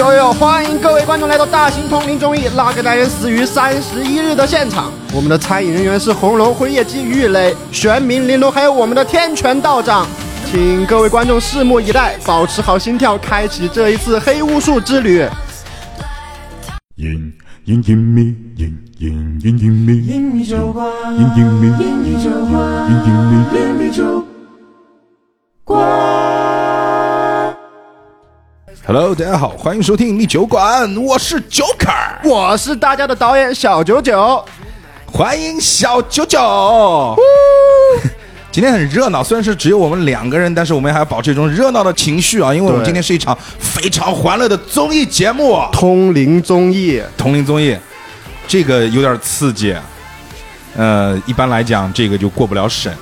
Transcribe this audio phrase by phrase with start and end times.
[0.00, 4.90] 哟哟，欢迎各位观众来到大型通灵综艺《那个男人死于三十一日》的现场。
[5.12, 10.06] 我们的参演人员是红龙、辉夜姬、玉磊、玄冥、玲珑，还有我们的天权道长。
[10.50, 15.22] 请各位观众拭目以待，保持好心跳，开启这一次黑巫术之旅。
[16.96, 17.34] 隐
[17.66, 22.88] 隐隐秘，隐隐隐隐，隐秘酒馆，隐隐秘，隐秘酒馆，
[23.54, 24.24] 隐秘酒
[28.92, 34.44] Hello，大家好，欢迎收听密酒馆，我是 Joker，我是大家的导演小九九。
[35.06, 37.16] 欢迎小九九。
[38.50, 47.76] 今天很热闹，虽然是只有我们两个人，但是我们还要保持一种热闹的情绪啊，因为我们今天是一场非常欢乐的综艺节目，通灵综艺，通灵综艺，
[48.48, 49.72] 这个有点刺激。
[50.76, 52.92] 呃，一般来讲，这个就过不了审。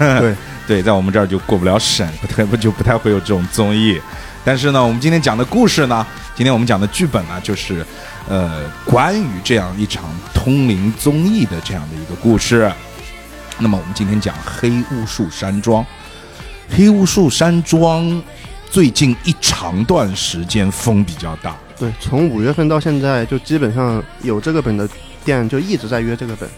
[0.00, 0.34] 对
[0.66, 4.00] 对，在我们这儿就过不了审，不太不就不太会有这种综艺。
[4.44, 7.84] 但是呢，我们今天讲的故事呢，今天我们讲的剧本呢，就是
[8.28, 12.70] 呃，关于这样一场通灵综艺的这样的一个故事。
[13.58, 15.84] 那么我们今天讲黑巫术山庄。
[16.70, 18.22] 黑巫术山庄
[18.70, 24.88] 最近一长段时间风比较大，对，从五月份到现在，就基本上有这个本的
[25.22, 26.48] 店就一直在约这个本。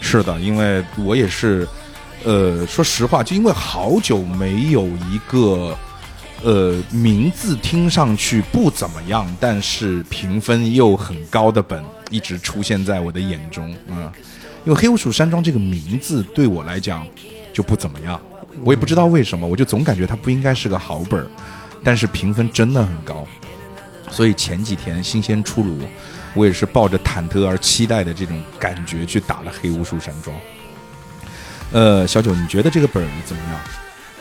[0.00, 1.66] 是的，因为我也是，
[2.22, 5.76] 呃，说实话，就因为好久没有一个，
[6.46, 14.14] 呃，名字听上去不怎么样，但是评分又很高的本，一直出现在我的眼中啊、
[14.64, 17.04] 因为《黑巫术山庄》这个名字对我来讲
[17.52, 18.20] 就不怎么样，
[18.62, 21.26] 我也不知道为什么，我就总感觉它不应该是个好本儿，
[21.82, 23.26] 但是评分真的很高，
[24.08, 25.80] 所以前几天新鲜出炉，
[26.32, 30.36] 我也是抱着忐忑而期待的这种感觉去打了黑巫术山庄。
[31.72, 33.60] 呃，小九，你觉得这个本儿怎么样？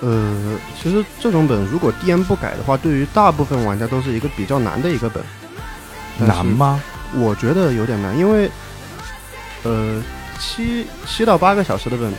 [0.02, 5.24] 呃，其实这种本如果 DM 不改的话，对于大部分玩家都是一个比较难的一个本。
[6.18, 6.46] 难？
[6.46, 6.82] 吗？
[7.16, 8.50] 我觉得有点难，因为
[9.64, 10.02] 呃，
[10.40, 12.14] 七七到八个小时的本，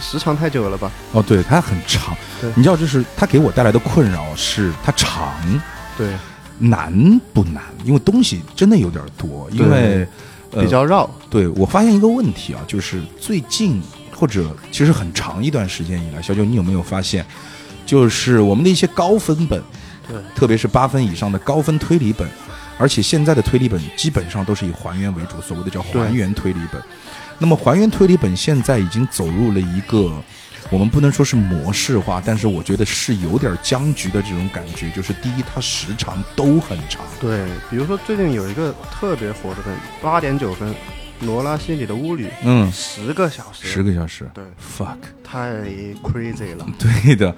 [0.00, 0.90] 时长太久了吧？
[1.12, 2.50] 哦，对，它很长对。
[2.54, 5.34] 你知道，就是它给我带来的困扰是它长，
[5.96, 6.08] 对，
[6.58, 6.92] 难
[7.32, 7.62] 不难？
[7.84, 10.06] 因为东西真的有点多，因为、
[10.52, 11.10] 呃比较绕。
[11.28, 13.82] 对我发现一个问题啊，就是最近
[14.14, 17.24] 或者其实很长一段时间以来，小九你有没有发现，
[17.84, 19.62] 就是我们的一些高分本，
[20.08, 22.28] 对，特别是八分以上的高分推理本，
[22.78, 26.80] 而且现在的推理本基本上都是以还原为主，所谓的叫还原推理本。
[27.38, 30.12] 那么还原推理本现在已经走入了一个。
[30.70, 34.90] 我们不能说是模式化，但是我觉得是有点僵局的这种感觉。
[34.92, 40.70] 就是第一，它时长都很长，对，比如说最近有一个特别火的本，八点九分，
[41.20, 44.28] 《罗拉西里的巫女》，嗯，十个小时，十个小时。
[44.34, 45.52] 对，，fuck，太
[46.02, 46.66] crazy 了。
[46.78, 47.34] 对的，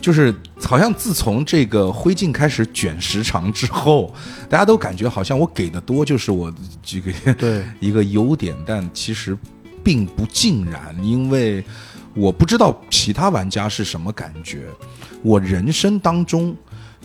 [0.00, 4.14] 就是好像自从这个灰烬开始卷时长之后，
[4.48, 9.36] 大家都感觉好像我给的多就是我这个对， 一个优点，但其实
[9.84, 11.64] 并不尽然，因为
[12.14, 14.66] 我不知道其他玩家是什么感觉。
[15.22, 16.56] 我人生当中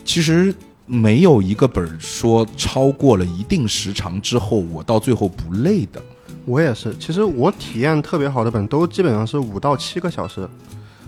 [0.05, 0.53] 其实
[0.85, 6.01] 没有一个本儿说超过了一定时长之后，我到最后不累的。
[6.45, 6.95] 我也是。
[6.99, 10.47] 其实我体验特别好的本都基本上是五到七个小时。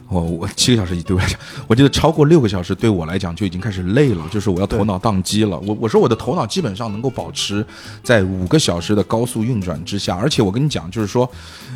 [0.09, 5.57] 哦，我七个小时对我来讲，我觉得超过六个小时对我来讲就已经开始累了，就是我要头脑宕机了。
[5.59, 7.65] 我我说我的头脑基本上能够保持
[8.03, 11.27] 在五个小时的高速运转之下，而且我跟你讲，就是说，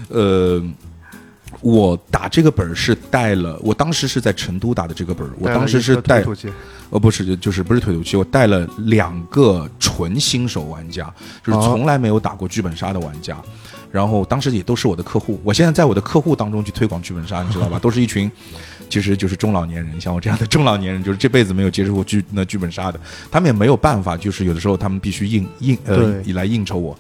[0.10, 0.62] 呃，
[1.62, 6.24] 我打这个本儿是带了，我当时是在成都打的这个本儿，我当时是带
[6.90, 11.14] 呃，不是，就就是不是推土机，我带了两个纯新手玩家，
[11.44, 13.38] 就是哦从来没有打过剧本杀的玩家，
[13.92, 15.38] 然后当时也都是我的客户。
[15.44, 17.78] 我现在在我的客户当中去推广剧本杀，你知道吧？
[17.84, 18.32] 都是一群，
[18.90, 23.00] 其实就是中老年人，像我这样的中老年人，就是这辈子没有接触过剧那剧本杀的，
[23.32, 26.98] 他们也没有办法，就是有的时候他们必须应应呃来应酬我，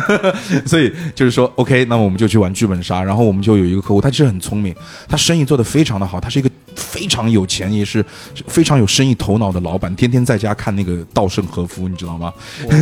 [0.66, 4.74] 所以就是说，OK，那么我们就去玩剧本杀，然后我们就有一个客户，他其实很聪明，
[5.08, 8.04] 他生意做得非常的好，他是一个非常有钱，也是
[8.46, 12.32] 非常有生意头脑的老板，天天在家看那个稻盛和夫，你知道吗？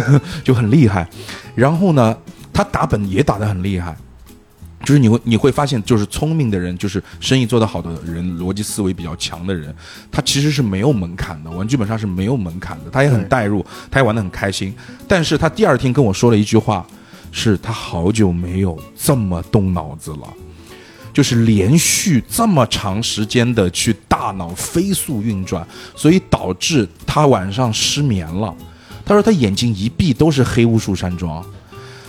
[0.45, 1.09] 就很厉害。
[1.55, 2.17] 然后呢，
[2.53, 3.97] 他打本也打得很厉害。
[4.85, 9.75] 就是你会你会发现，就是聪明的人，就是生意做得好的人，逻辑思维比较强的人，
[10.13, 14.75] 他其实是没有门槛的，玩剧本杀是没有门槛的，他也很对带入，他也玩得很开心。
[15.09, 16.87] 但是他第二天跟我说了一句话，
[17.33, 20.33] 是他好久没有这么动脑子了。
[21.13, 25.65] 就是连续这么长时间的去大脑飞速运转，
[25.95, 28.53] 所以导致他晚上失眠了。
[29.07, 31.45] 他说他眼睛一闭都是黑巫术山庄。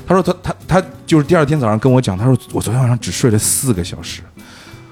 [0.07, 4.21] 他说他他他就是第二天早上跟我讲，他说我昨天晚上只睡了四个小时，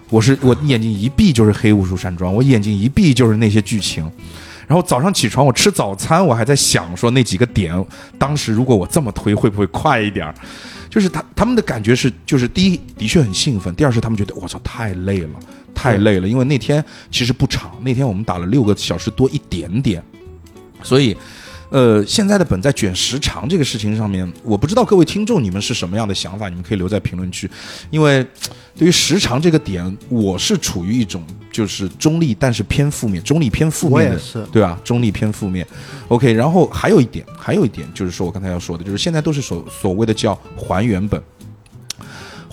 [0.09, 4.09] 我是我眼睛一闭就是黑雾术山庄，我眼睛一闭就是那些剧情。
[4.65, 7.85] 然后早上起床我吃早餐，我还在想说那几个点，
[8.17, 10.35] 当时如果我这么推会不会快一点儿？
[10.89, 15.29] 就是他他们的感觉是，就是第一的确很兴奋，第二是他们觉得我操太累了，
[15.75, 20.01] 太累了，因为那天其实不长，那天我们打了六个小时多一点点，
[20.81, 21.15] 所以。
[21.73, 27.49] 呃，现在的本在卷时长这个事情上面，我不知道各位听众你们是什么样的想法，你们可以留在评论区，
[27.89, 28.23] 因为
[28.77, 34.79] 对于时长这个点，我是处于一种就是中立但是偏负面，中立偏负面的，是对吧？
[34.83, 35.65] 中立偏负面。
[36.09, 41.19] OK，然后还有一点，还有一点就是说我刚才要说的，就是现在都是所所谓的叫还原本。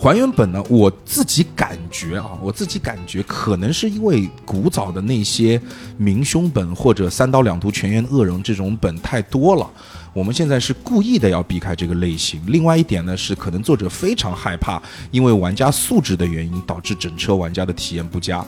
[0.01, 5.61] 还原本呢，我自己感觉啊，我自己感觉可能是因为古早的那些
[5.99, 9.71] 明凶本或者三刀两毒全员恶人这种本太多了，
[10.15, 12.41] 我们现在是故意的要避开这个类型。
[12.47, 14.81] 另外一点呢，是可能作者非常害怕，
[15.11, 18.43] 因为玩家素质的原因导致整车玩家的体验不佳。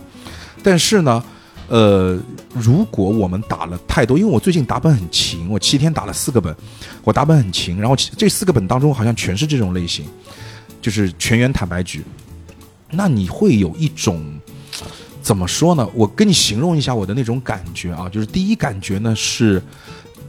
[0.62, 1.22] 但是呢，
[1.68, 2.18] 呃，
[2.54, 6.56] 如果我们打了太多，因为我最近打本很勤，我七天打了四个本，
[7.04, 10.06] 我打本很勤，然后这四个本当中好像全是这种类型。
[10.82, 12.04] 就是全员坦白局，
[12.90, 14.20] 那你会有一种
[15.22, 15.88] 怎么说呢？
[15.94, 19.62] 我跟你形容一下我的那种感觉啊，就是第一感觉呢是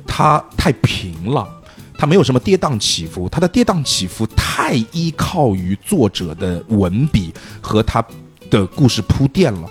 [0.06, 1.50] 它太平了，
[1.98, 8.06] 它没有什么跌宕起伏，它的跌宕起伏太依靠于作者的文笔和他
[8.52, 9.70] 的故事铺垫了。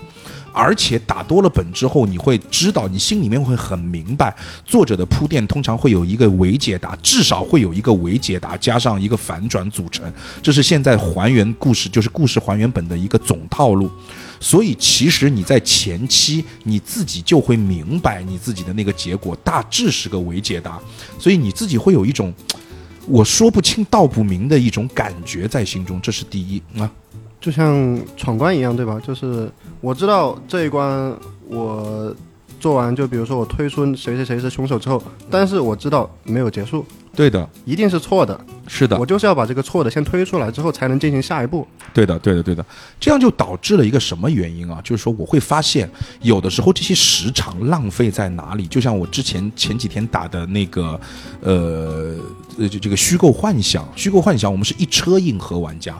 [0.52, 4.34] 而且打多了本之后，你会知道，你心里面会很明白，
[4.64, 10.04] 作者的铺垫通常会有一个伪解答，至少会有一个伪解答加上一个反转组成，
[10.42, 13.90] 这是现在还原故事，就是故事还原本的一个总套路。
[14.40, 20.80] 所以其实你在前期你自己就会明白你自己的那个结果大致是个伪解答，
[21.18, 22.34] 所以你自己会有一种
[23.06, 26.90] 我说不清道不明的一种感觉在心中，这是第一啊。
[27.42, 28.98] 就像闯关一样，对吧？
[29.04, 29.50] 就是
[29.80, 31.12] 我知道这一关
[31.48, 32.14] 我
[32.60, 36.86] 做完，就比如说我推出谁谁谁是凶手之后，但是我知道没有结束，
[37.16, 38.40] 对的，一定是错的。
[38.68, 41.66] 是的我，就是要把这个错的先推出来之后，才能进行下一步。
[41.92, 42.64] 对的，对的，对的，
[43.00, 44.80] 这样就导致了一个什么原因啊？
[44.84, 45.90] 就是说，我会发现
[46.20, 48.68] 有的时候这些时长浪费在哪里？
[48.68, 50.98] 就像我之前前几天打的那个，
[51.40, 52.14] 呃，
[52.56, 55.98] 呃，就这个虚构幻想，虚构幻想，我们是一车硬核玩家，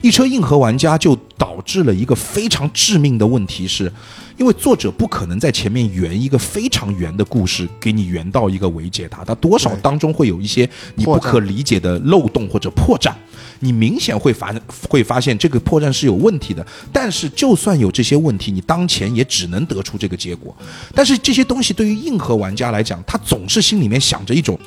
[0.00, 3.92] 一车硬核玩家就导致了一个非常致命的问题是，
[4.36, 13.12] 因为作者不可能在前面圆一个非常圆的故事，给你圆到一个伪解答，它多少当中会有一些你不可理解的漏洞或者破绽，
[13.60, 14.54] 你明显会发
[14.88, 16.64] 会发现这个破绽是有问题的。
[16.92, 20.56] 但是就算有这些问题，你当前也只能得出这个结果。
[20.94, 24.58] 但是这些东西对于硬核玩家来讲，他总是心里面想着一种。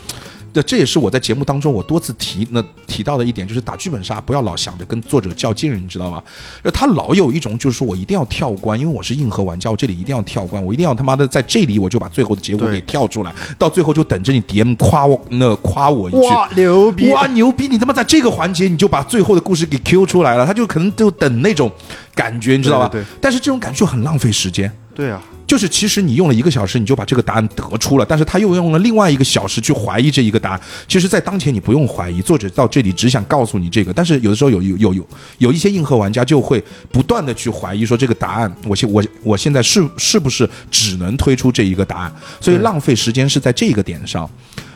[0.53, 6.21] 这这也是我在节目当中我多次提那提到的一点，就是打剧本杀不要老想着跟作者较劲，你知道吗？
[6.63, 17.09] 就他老有一种就是说我一定要跳关，因为我是硬核玩家，我这里一定要跳关，我一定要他妈的在这里我就把最后的结果给跳出来，到最后就等着你 DM 夸我那夸我一句，哇，牛逼！
[17.11, 17.67] 哇牛逼！
[17.67, 21.71] 你他妈在这个环节你就把最后的故事给 Q 出来了，他就可能就等那种
[22.13, 22.87] 感觉，你知道吧？
[22.89, 24.71] 对对对但是这种感觉就很浪费时间。
[24.93, 25.21] 对啊，
[25.51, 30.61] 就是其实你用了一个小时，你就把这个答案得出了，但是他又用了另外一个小时去怀疑这一个答案。
[30.87, 35.07] 其实，在当前你不用怀疑，作者到这里只想告诉你这个，但是有的时候有有有有
[35.39, 42.15] 有一些硬核玩家就会不断的去怀疑说这个答案，我现我我现在是是不是只能推出这一个答案？
[42.39, 44.29] 所以浪费时间是在这个点上。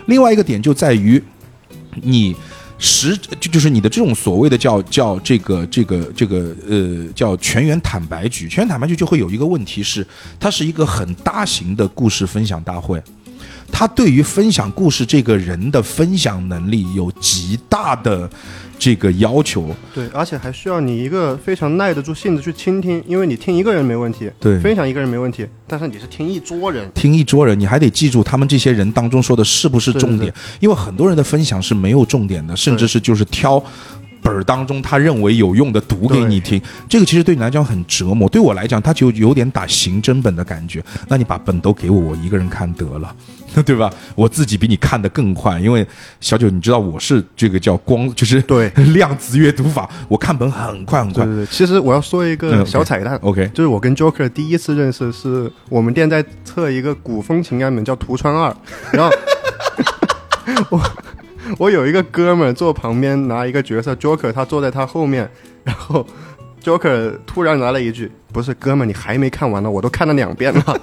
[0.08, 1.24] 另外一个点就在于
[2.02, 2.36] 你。
[2.78, 10.06] 实就就是你的这种所谓的叫叫这个这个这个呃叫全员坦白局，全员坦白局就会有一个问题是，
[10.40, 13.02] 它是一个很大型的故事分享大会，
[13.72, 18.30] 它对于分享故事这个人的分享能力有极大的
[18.78, 19.76] 这个要求。
[19.94, 33.64] 对，而且还需要你一个非常耐得住性子去倾听，因为你听一个人没问题，对分享一个人没问题，但是你是听一桌人，听一桌人，你还得记住他们这些人当中说的是不是重点，对因为很多人的分享是没有重点的，甚至是就是挑。
[34.26, 38.28] 本儿当中，他认为有用的读给你听，这个其实对你来讲很折磨。
[38.28, 40.84] 对我来讲，他就有点打刑侦本的感觉。
[41.08, 43.16] 那你把本都给我，我一个人看得了，
[43.64, 43.88] 对吧？
[44.16, 45.86] 我自己比你看得更快，因为
[46.20, 51.24] 小九，你知道我是这个叫光，就是对 量子阅读法，我看本很快很快。
[51.24, 53.16] 对对对，其实我要说一嗯个小彩蛋。
[53.22, 58.50] OK，就是我跟 Joker 第一次认识，是我们店在测一个古风情感本，叫《图川二》，
[58.92, 59.16] 然后
[60.72, 60.82] 我
[61.60, 65.30] 我有一个哥们坐旁边拿一个角色 Joker，他坐在他后面，
[65.64, 66.06] 然后
[66.64, 70.82] Joker 突然来了一句：“不是哥们，你还没看完呢，我都看了两遍了。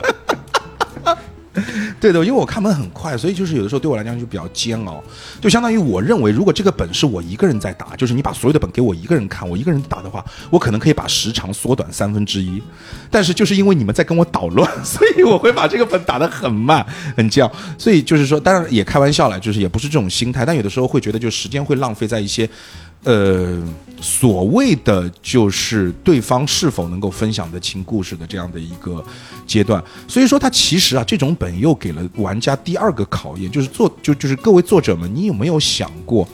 [2.03, 5.01] 对的，因为我看本很快，所以就是有的时候对我来讲就比较煎熬，
[5.41, 12.61] 就相当于我认为，如果这个本是我一个人在打，就是你把所有的本给我一个人看，我一个人打的话，我可能可以把时长缩短三分之一。
[13.09, 16.85] 但是就是因为你们在跟我捣乱， 所以我会把这个本打得很慢、
[17.17, 17.49] 很僵。
[17.79, 22.51] 所以就是说，当然也开玩笑了，就是也不是这种心态，但有的时候会觉得，就时间会浪费在一些。
[23.05, 23.61] 呃，
[24.01, 29.05] 所谓的就是对方是否能够分享得清故事的这样的一个
[29.45, 36.27] 阶段，所以说它其实啊，这种本又给了玩家第二个考验，就是作就就是各位作者们，你有没有想过，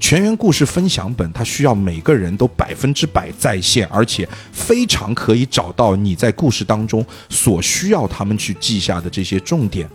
[0.00, 9.88] 全员故事分享本它需要每个人都百分之百在线，而且非常可以找到你在故事当中所需要他们去记下的这些重点。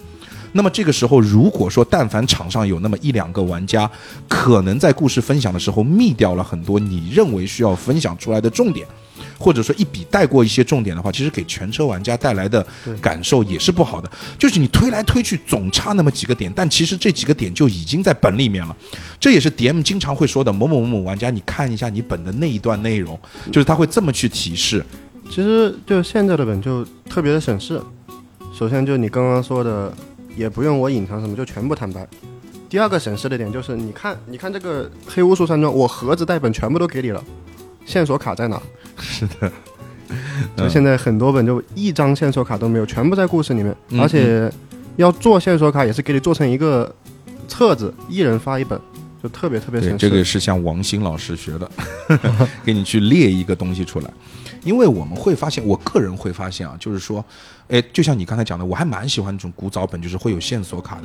[0.54, 3.90] 那么这个时候，如果说但凡场上有那么一两个玩家，
[4.28, 8.86] 可能在故事分享的时候密掉了很多你认为需要分享出来的重点，
[9.40, 12.66] 或者说一笔带过一些重点的话，其实给全车玩家带来的
[13.02, 14.12] 感受也是不好的。
[14.38, 18.76] 就是你推来推去总差那么几个点，但其实这几个点就已经在本里面了。
[19.20, 23.18] 这也是 DM 经常会说的某某某某玩家，你看一下你本的那一段内容，
[23.52, 24.86] 就是他会这么去提示。
[25.30, 27.82] 其实就现在的本就特别的省事。
[28.54, 29.94] 首先就你刚刚说的。
[30.36, 32.08] 也不用我隐藏什么，就全部坦白。
[32.70, 37.22] 第二个省事的点就是，你看，你看这个黑巫术山庄，我盒子带本全部都给你了，
[37.86, 38.62] 线索卡在哪？
[38.98, 39.52] 是的，
[40.56, 44.50] 就现在很多本就一张线索卡都没有，全部在故事里面，而且
[44.96, 46.94] 要做线索卡也是给你做成一个
[47.48, 48.80] 册子，一人发一本，
[49.22, 49.98] 就特别特别省事。
[49.98, 51.70] 这个是向王鑫老师学的，
[52.64, 54.10] 给你去列一个东西出来。
[54.64, 57.26] 因为我们会发现，我个人会发现啊，就是说，
[57.72, 61.04] 哎，就像你刚才讲的，我还蛮喜欢这种古早本，就是会有线索卡的。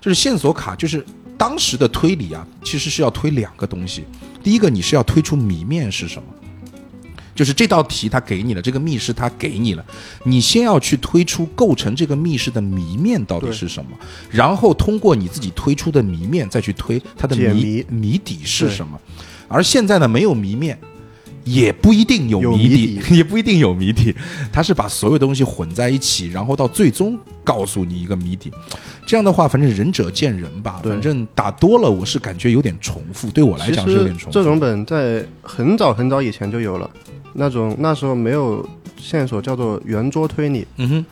[0.00, 1.04] 就是线索卡，就是
[1.36, 4.04] 当时的推理啊，其实是要推两个东西。
[4.42, 6.28] 第一个，你是要推出谜面是什么，
[7.36, 9.84] 就是这道题它给你了，这个密室它给你了，
[10.24, 13.92] 你先要去推出构成这个密室的谜面到底是什么，
[14.28, 19.00] 然后通过你自己推出的谜面再去推它的谜谜底是什么。
[19.46, 20.76] 而现在呢，没有谜面。
[21.48, 24.14] 也不一定有谜底， 也不一定有谜底，
[24.52, 28.52] 他是把所有东西混在一起，然后到最终告诉你一个谜底。
[29.06, 30.80] 这样的话，反正仁者见仁吧。
[30.84, 34.32] 反正打多了，我是感觉有点重复，对我来讲是有点重复。
[34.32, 36.90] 这种本在很早很早以前就有了，
[37.32, 40.66] 那种那时候没有线索，叫做圆桌推理。
[40.76, 41.06] 嗯哼，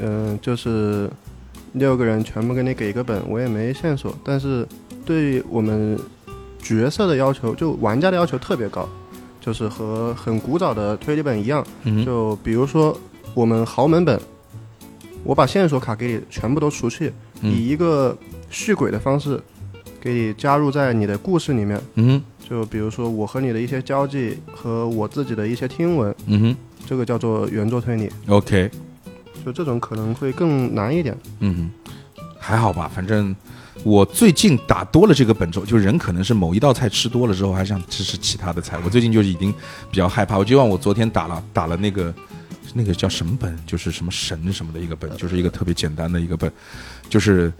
[0.00, 1.10] 嗯，就是
[1.72, 4.64] 六个人全部给你给一个本，我也没线索，但是
[5.04, 5.98] 对我们
[6.62, 8.88] 角色的要求，就玩家的要求特别高。
[9.46, 11.64] 就是和很古早的推理本一样，
[12.04, 12.98] 就比如说
[13.32, 14.20] 我们豪门本，
[15.22, 18.18] 我把线索卡给你全部都除去，以一个
[18.50, 19.40] 续轨的方式
[20.00, 21.80] 给你加入在你的故事里面。
[21.94, 26.12] 嗯，就比如说我和你的一些交际和我自己的一些听闻。
[26.26, 28.10] 嗯哼，这个叫做原作推理。
[28.26, 28.68] OK，
[29.44, 31.16] 就这种可能会更难一点。
[31.38, 31.70] 嗯，
[32.36, 33.32] 还好吧，反正。
[33.84, 38.76] 我最近打多了这个本周，就人可能是某一道菜吃多了之后，还想吃吃其他的菜。
[38.84, 39.52] 我最近就已经
[39.90, 40.36] 比较害怕。
[40.36, 42.12] 我就望我昨天打了打了那个
[42.74, 46.50] 那个叫什么本，就是什么神什么的一个本，就是一个特别简单的一个本，
[47.08, 47.52] 就是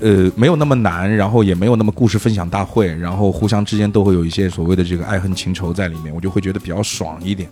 [0.00, 7.48] 呃没有那么难，然后也没有那么故事分享大会，然后互相之间都会有一些所谓的这个爱恨情仇在里面，我就会觉得比较爽一点。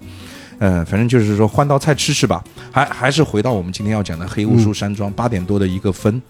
[0.59, 2.43] 呃，反正就是说换道菜吃吃吧。
[2.71, 6.23] 还还是回到我们今天要讲的黑巫术山庄八点多的一个分。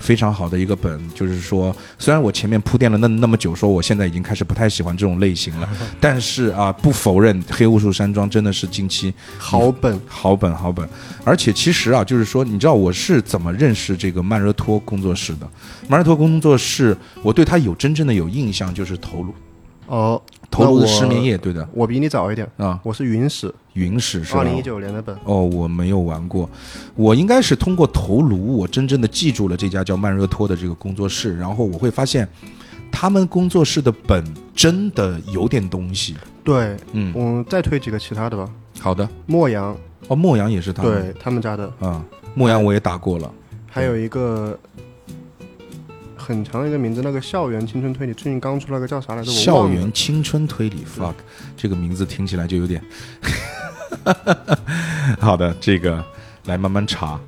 [0.00, 5.68] 非常好的一个本，就是说，虽然我前面铺垫了那那么久，说我现在已经开始不太喜欢这种类型了，
[6.00, 10.88] 但是啊，不否认《黑巫术山庄》真的是近期好本，好本，好本。
[11.22, 15.48] 而且其实啊，就是说，你知道我是怎么认识这个曼热托工作室的？
[15.86, 19.34] 曼热托工作室，我对他有真正的有印象，就是头颅。
[19.86, 25.16] 哦，头颅的失眠夜，对的，我比你早一点啊，我是云史，云史是二零一九年的本。
[25.24, 26.50] 哦，我没有玩过，
[26.96, 32.28] 我应该是通过头颅，我真正的记住了这家叫曼热托的这个工作室，然后我会发现，
[32.90, 36.16] 他们工作室的本真的有点东西。
[36.42, 38.50] 对，嗯，我再推几个其他的吧。
[38.80, 39.76] 好的，莫阳，
[40.08, 42.04] 哦，莫阳也是他们，对他们家的啊，
[42.34, 43.32] 莫阳我也打过了，
[43.68, 44.58] 还有一个。
[46.30, 49.32] 很长的一个名字，那个校园青春推理最近刚出了个叫啥来着？
[49.32, 51.14] 校园青春推理，fuck，
[51.56, 52.80] 这个名字听起来就有点。
[55.18, 56.04] 好的，这个
[56.44, 57.18] 来慢慢查。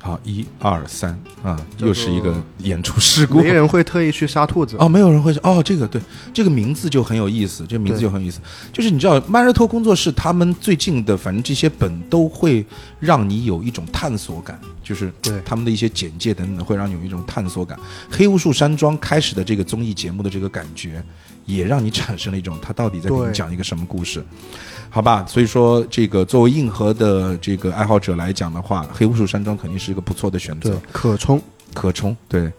[0.00, 3.40] 好，一二三啊，又是一个演出事故。
[3.40, 6.00] 没人会特意去杀兔子哦，没有人会哦，这个对，
[6.32, 8.40] 这个名字就很有意思，这个名字就很有意思。
[8.72, 12.64] 就是你知道，曼热托工作室他们最近的，反正这些本都会
[13.00, 14.56] 让你有一种探索感，
[14.88, 17.78] 就是对他们的一些简介等等，会让你有一种探索感。
[18.10, 21.04] 黑巫术山庄开始的这个综艺节目的这个感觉，
[21.44, 24.24] 也让你产生了一种他到底在给你讲一个什么故事。
[24.88, 31.38] 好吧，所以说这个作为硬核的这个爱好者来讲的话，黑巫术山庄肯定是一个不错的选择，可冲。
[31.74, 32.50] 可冲，对，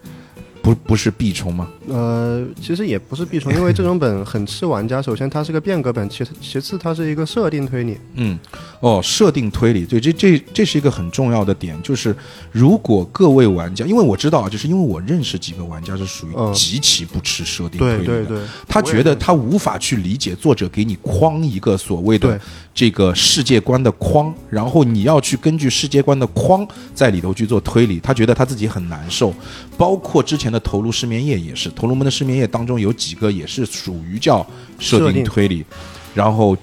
[0.61, 1.67] 不不是必冲吗？
[1.87, 5.01] 呃，其实也不是必冲，因为这种本很吃玩家。
[5.01, 7.97] 首先，它是个变革本，其次其次它是一个设定推理。
[8.15, 8.37] 嗯，
[8.79, 12.15] 哦，设定推理，对，这这这是一个很重要的点，就是
[12.51, 22.39] 如果各位玩家，因为我知道啊，就是因为我认识几个玩家是属于嗯极其不吃设定推理的，对对对，他觉得他无法去理解作者给你框一个所谓的
[22.73, 29.33] 这个世界观的框，然后你要去根据世界观的框在里头去做推理，他觉得他自己很难受。
[29.79, 34.45] 包括之前的《头颅失眠夜》也是，《头颅门的失眠夜》当中有几个也是属于叫
[34.77, 35.65] 设定推理，
[36.13, 36.55] 然后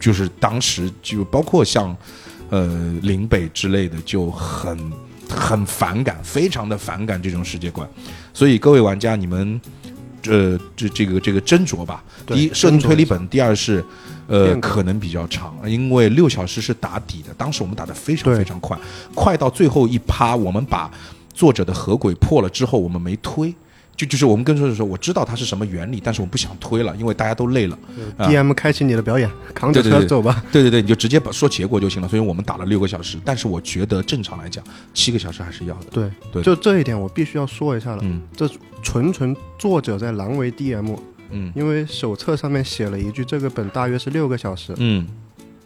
[0.00, 1.96] 就是当时就包括像
[2.50, 4.76] 呃林北之类的就很
[5.30, 7.88] 很反感，非常的反感这种世界观。
[8.34, 9.60] 所以各位玩家，你们
[10.26, 12.02] 呃这这个这个斟酌吧。
[12.26, 13.84] 第一，设定推理本；第二是
[14.26, 18.76] 呃可能比较长，因为六小时是打底的，当时我们打的非常非常快，
[19.14, 20.90] 快到最后一趴，我们把
[21.36, 23.54] 作者的合轨破了之后，我们没推。
[23.94, 27.78] 就就是我们跟作者说，我知道它是什么原理，但是我不想推了，因为大家都累了。
[28.18, 30.44] 啊 DM 开启你的表演，扛着车走吧。
[30.52, 32.06] 对对对，你就直接把说结果就行了。
[32.08, 34.62] 所以我们打了六个小时，但是我觉得正常来讲，
[34.92, 35.86] 七个小时还是要的。
[35.90, 38.02] 对对就这一点我必须要说一下了。
[38.02, 38.46] 嗯这
[38.82, 40.94] 纯纯作者在难为 DM，
[41.30, 44.74] 嗯因为手册上面写了一句，这个本大约是六个小时。
[44.76, 45.06] 嗯，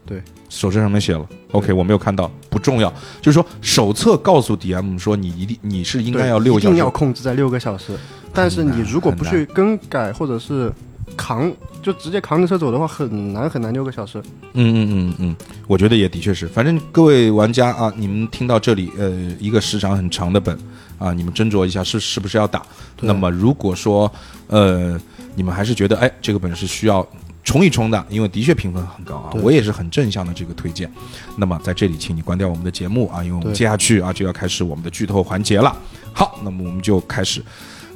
[0.06, 1.26] 对，手册上面写了。
[1.52, 2.92] OK，我没有看到，不重要。
[3.20, 6.90] 就是说，手册告诉 DM 说你一定你是应该要六个小时一定要。
[6.90, 7.96] 控制在六个小时。
[8.32, 10.72] 但是你如果不去更改或者是
[11.16, 11.52] 扛，
[11.82, 14.20] 就直接扛着车走的话，很难很难六个小时。
[14.52, 16.46] 嗯嗯嗯嗯，我觉得也的确是。
[16.46, 20.56] 反正各位玩家啊，你们听到这里，呃，一个时长很长的本
[20.98, 22.62] 啊，你们斟酌一下是是不是要打。
[23.00, 24.10] 那么如果说
[24.46, 25.00] 呃，
[25.34, 27.06] 你们还是觉得哎，这个本是需要
[27.42, 30.90] 冲一冲的，因为的确评分很高啊，我也是很正向的这个推荐。
[31.36, 35.74] 那么在这里，请你关掉我们的节目啊，因为我们接下去啊就要开始我们的剧透环节了。
[36.12, 37.42] 好，那么我们就开始。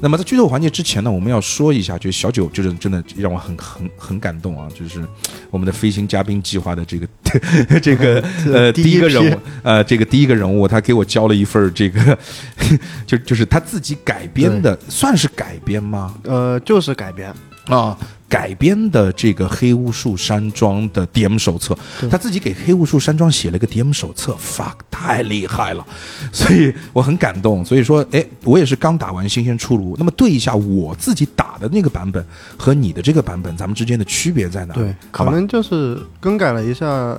[0.01, 5.01] 那么在剧透环节之前呢，我们要说一下，就是小九就是真的让我很很很感动啊，就是
[5.49, 7.07] 我们的飞行嘉宾计划的这个
[7.79, 8.21] 这个
[8.51, 12.17] 呃第一批第一个人物呃这个第一个人物，他给我交了一份儿这个
[13.07, 16.13] 就就是他自己改编的，算是改编吗？
[16.23, 17.33] 呃，就是改编。
[17.67, 21.77] 啊，改编的这个黑巫术山庄的 DM 手册，
[22.09, 25.85] 他自己给黑巫术山庄写了个 DM 手册，fuck，太厉害了，
[26.33, 27.63] 所以我很感动。
[27.63, 32.25] 所以说，哎，我也是刚打完新鲜出炉，那么对一下我自己打的那个版本
[32.57, 34.73] 和你的这个版本，咱们之间的区别在哪？
[34.73, 37.17] 对，可能就是更改了一下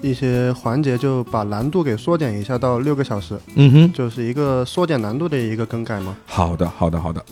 [0.00, 6.16] 一些环节，就把难度给缩减一下到六个小时，嗯哼，就是一个缩减难度的一个更改嘛。
[6.24, 7.22] 好的，好的，好的。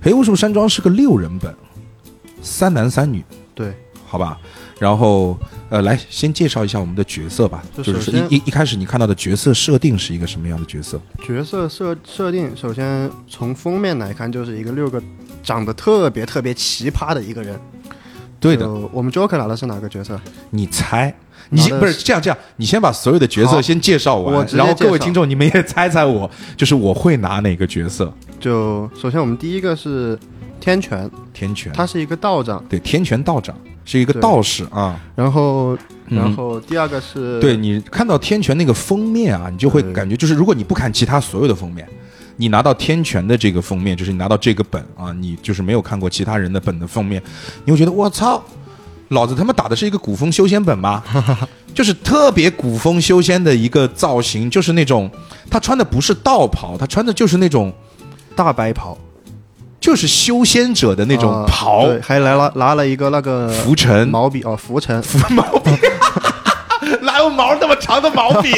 [0.00, 1.54] 黑巫术山庄是个六人本，
[2.44, 3.74] 三男三女，对，
[4.06, 4.38] 好吧。
[4.78, 5.38] 然后，
[5.70, 11.00] 呃，来先介绍一下我们的角色吧，就就是一一一开始你看到的角色设定是一个什么样的角色？
[11.24, 15.00] 角色设设定，首先从封面来看，就是一个六个
[15.42, 17.58] 长得特别特别奇葩的一个人。
[18.40, 20.20] 对的，我们 Joker 拿的是哪个角色？
[20.50, 21.14] 你猜，
[21.48, 28.12] 你不是这样这样，你先把所有的角色先介绍完，然后各位听众你们也猜猜我，就是我会拿哪个角色？
[28.38, 30.18] 就首先我们第一个是
[30.60, 34.98] 天权，天权，他是一个道长，对天权道长是一个道士啊。
[35.14, 36.16] 然后嗯。
[36.16, 41.86] 然后第二个是对你看到天权那个封面啊，你就会感觉就是，如果你不看其他所有的封面，
[42.36, 47.22] 你拿到天权的这个封面，就是你拿到这个本啊，你就是没有看过其他人的本的封面，
[47.64, 48.42] 你会觉得我操，
[49.08, 51.02] 老子他妈打的是一个古风修仙本吗？
[51.74, 55.10] 就是特别古风修仙的一个造型，就是那种
[55.50, 57.72] 他穿的不是道袍，他穿的就是那种
[58.36, 58.96] 大白袍
[59.84, 64.08] 就是修仙者的那种啊袍，对，还来了拿了一个那个浮尘。
[64.08, 65.70] 毛笔哦，浮尘， 浮毛笔，
[67.04, 68.50] 哪有毛那么长的毛笔？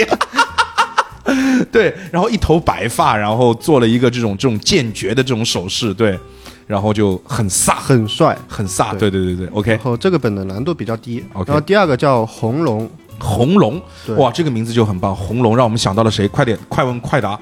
[1.72, 6.16] 对，然后一头白发，然后做了一个这种这种剑诀的这种手势，对，
[6.64, 8.38] 然后就很飒，很帅。
[8.46, 9.10] 很飒，对。
[9.10, 11.24] 对对对对，OK，然后这个本的难度比较低。
[11.32, 13.82] OK 然后第二个叫红龙，红龙，
[14.16, 16.28] 哇，这个名字就很棒，红龙让我们想到了谁？
[16.28, 17.36] 快点，快问快答，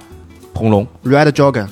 [0.54, 1.66] 红龙，Red Dragon，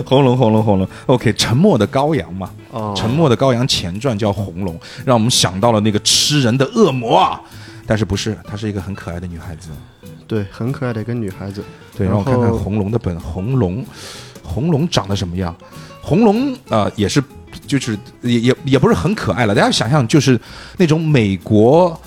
[0.06, 7.40] 红龙，红龙，红龙，OK，沉默的羔羊嘛，哦沉默的羔羊前传叫红龙，让我们想到了那个吃人的恶魔啊，
[7.86, 9.70] 但是不是，她是一个很可爱的女孩子。
[10.26, 11.64] 对，很可爱的一个女孩子。
[11.96, 13.84] 对，让我看看红龙的本，红龙，
[14.42, 15.54] 红龙长得什么样？
[16.02, 17.22] 红龙啊、呃也是，
[17.66, 19.54] 就是也也也不是很可爱了。
[19.54, 20.38] 大家想象，就是
[20.76, 21.98] 那种美国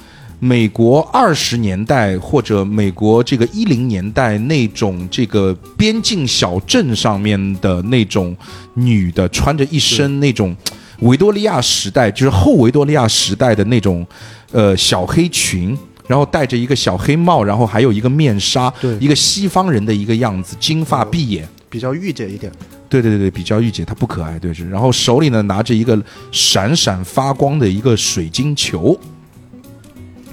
[0.44, 8.36] 美国二十年代或者美国这个一零年代那种这个边境小镇上面的那种
[8.74, 10.56] 女的，穿着一身那种
[11.02, 14.06] 维多利亚时代，就是后维多利亚时代的那种
[14.52, 15.78] 呃小黑裙。
[16.08, 21.48] 然后戴着一个小黑帽，然后还有一个面纱，对一个西方人的一个样子，金发碧眼。
[21.70, 22.52] 比较御姐一点。
[22.90, 24.70] 对对对对，比较御姐，她不可爱，对是。
[24.70, 25.98] 然后手里呢拿着一个
[26.30, 29.00] 闪闪发光的一个水晶球，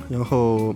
[0.08, 0.74] 然后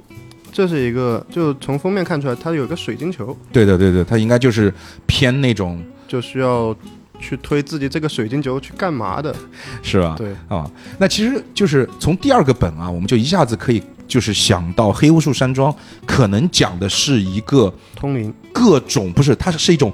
[0.52, 4.72] 这是一个，就从封面看出来，它有一个水晶球，对的对对，它应该就是
[5.06, 6.74] 偏那种就需要
[7.18, 9.34] 去推自己这个水晶球去干嘛的？
[9.82, 10.14] 是吧？
[10.18, 15.74] 对，啊，那其实就是从第二个本啊，我们就一下子可以就是想到黑巫术山庄，
[16.06, 18.32] 可能讲的是一个通灵。
[18.52, 19.90] 各种不是，它是是一种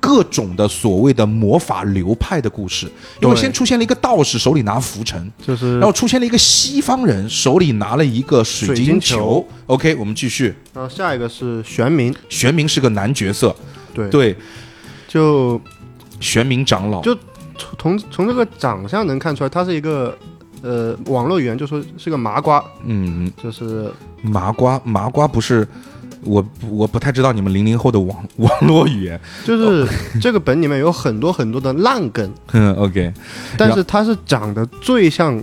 [0.00, 2.90] 各种的所谓的魔法流派的故事。
[3.20, 9.46] 因为先出现了一个道士手里拿拂尘，就是然后出现了一个西方人手里拿了一个水晶球。
[9.66, 10.54] OK，我们继续。
[10.74, 13.54] 然后下一个是玄冥，玄冥是个男角色，
[13.94, 14.36] 对，对，
[15.06, 15.60] 就
[16.18, 17.02] 玄冥长老。
[17.02, 17.16] 就
[17.78, 20.16] 从从这个长相能看出来，他是一个
[20.62, 25.68] 呃网络语言就说是个麻瓜，嗯，就是麻瓜，麻瓜不是。
[26.24, 29.86] 我我不太知道你们零零后的网网络语言， 就是
[30.20, 33.12] 这个本里面有很多很多的烂梗，嗯，OK，
[33.56, 35.42] 但是它是长得最像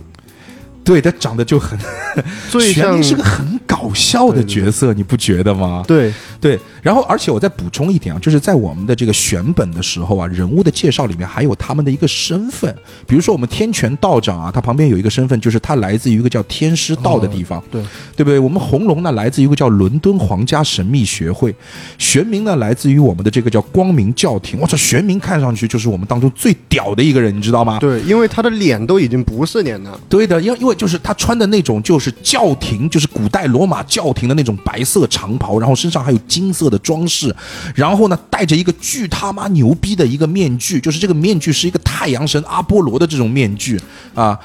[0.88, 1.78] 对他长得就很，
[2.50, 5.84] 最像玄冥是个很搞笑的对对对角色，你不觉得吗？
[5.88, 12.74] 对对，然后而且我再补充一点啊，就是在我们的这个选本的时候啊，人物的介绍里面还有他们的一个身份，
[13.06, 17.82] 比如说我们天泉道长啊，他旁边有一个身份，就是他来自于一个叫天师道的地方，对
[18.16, 18.40] 对不对？
[18.40, 21.54] 我们红龙呢来自于一个叫伦敦皇家神秘学会，
[21.98, 24.60] 玄冥呢来自于我们的这个叫光明教廷。
[24.60, 27.80] 我操，玄冥看上去就是我们当中最屌的一个人，你知道吗？
[27.80, 37.36] 对，因为他的脸都已经不是脸了，对的，因为因为就是他穿的那种就是教廷，就是古代罗马教廷的那种白色长袍，然后身上还有金色的装饰，
[37.76, 43.82] 然后呢戴着一个巨他妈牛逼的一个面具，就是这个面具是一个太阳神阿波罗的这种面具
[44.14, 44.40] 啊。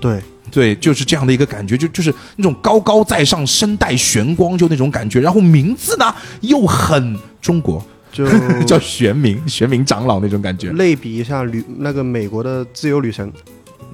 [0.00, 5.20] 对对，就是这样的一个感觉，就就是那种高高在上、身带玄光，就那种感觉。
[5.20, 8.24] 然后名字呢又很中国，就
[8.64, 10.70] 叫玄冥，玄冥长老那种感觉。
[10.72, 13.30] 类比一下旅那个美国的自由女神，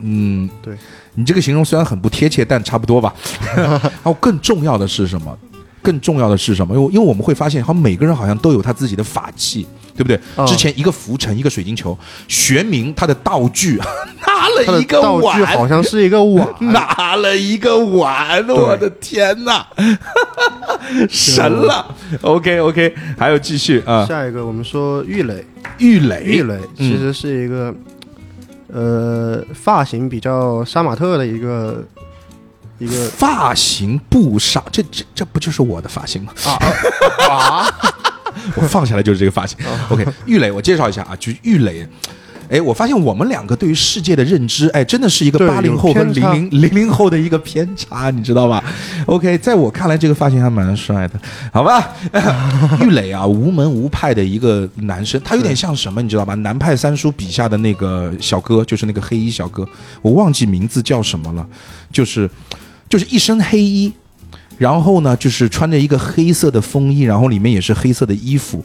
[0.03, 0.77] 嗯，对
[1.15, 3.15] 你这个形容虽然很不贴切，但差不多吧。
[3.57, 5.37] 然后更重要的是什么？
[5.83, 6.75] 更重要的是什么？
[6.75, 10.19] 因为因为我们会发现，好像每个人好像都有他自己的法器，对不对？
[10.37, 11.97] 嗯之前一个浮尘，一个水晶球，
[12.27, 13.79] 玄冥他的道具
[14.27, 19.67] 拿了一个道具碗，好像是一个碗， 拿了一个碗，我的天哪，
[21.09, 25.45] 神了！OK OK，还有继续啊，下一个我们说玉垒，
[25.79, 26.91] 玉垒，玉垒嗯。
[26.91, 27.75] 其实是一个、
[28.75, 31.83] 呃发型比较杀马特的一个
[32.79, 36.33] 一个发型不杀，这这这不就是我的发型吗？
[36.45, 36.59] 啊
[37.31, 37.67] 啊，
[38.57, 39.57] 我放下来就是这个发型。
[39.91, 41.89] OK，玉磊，我介绍一下啊，就是玉磊。
[42.55, 48.63] 哎，我发现我们两个对于世界的认知，哎，真的是一个对八零后和零零 零零后的一个偏差，你知道吧
[49.07, 51.19] ？OK，在我看来，这个发型还蛮帅的，
[51.53, 51.91] 好吧？
[52.81, 56.35] 玉磊啊，无门无派的一个男生，他有点像什么，你知道吧？
[56.35, 59.69] 南派三叔笔下的那个小哥，就是那个黑衣小哥，
[60.01, 61.45] 我忘记名字叫什么了，
[61.91, 62.31] 就是
[62.89, 63.93] 就是一身黑衣，
[64.59, 68.65] 然后呢，就是穿着一个黑色的风衣，然后里面也是黑色的衣服，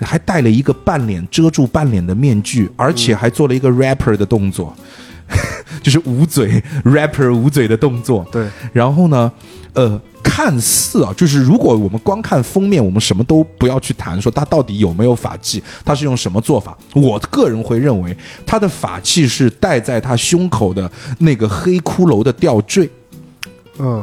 [0.00, 4.74] 还戴了一个半脸遮住半脸的面具，而且还做了一个 rapper 的动作，
[5.82, 8.26] 就是捂嘴 rapper 捂嘴的动作。
[8.32, 9.30] 对，然后呢，
[9.74, 16.76] 呃，看似啊，就是如果我们光看封面，我们什么都不要去谈，说他到底有没有法器，他是用什么做法？
[16.94, 22.88] 我个人会认为，他的法器是戴在他胸口的那个黑骷髅的吊坠。
[23.78, 24.02] 嗯，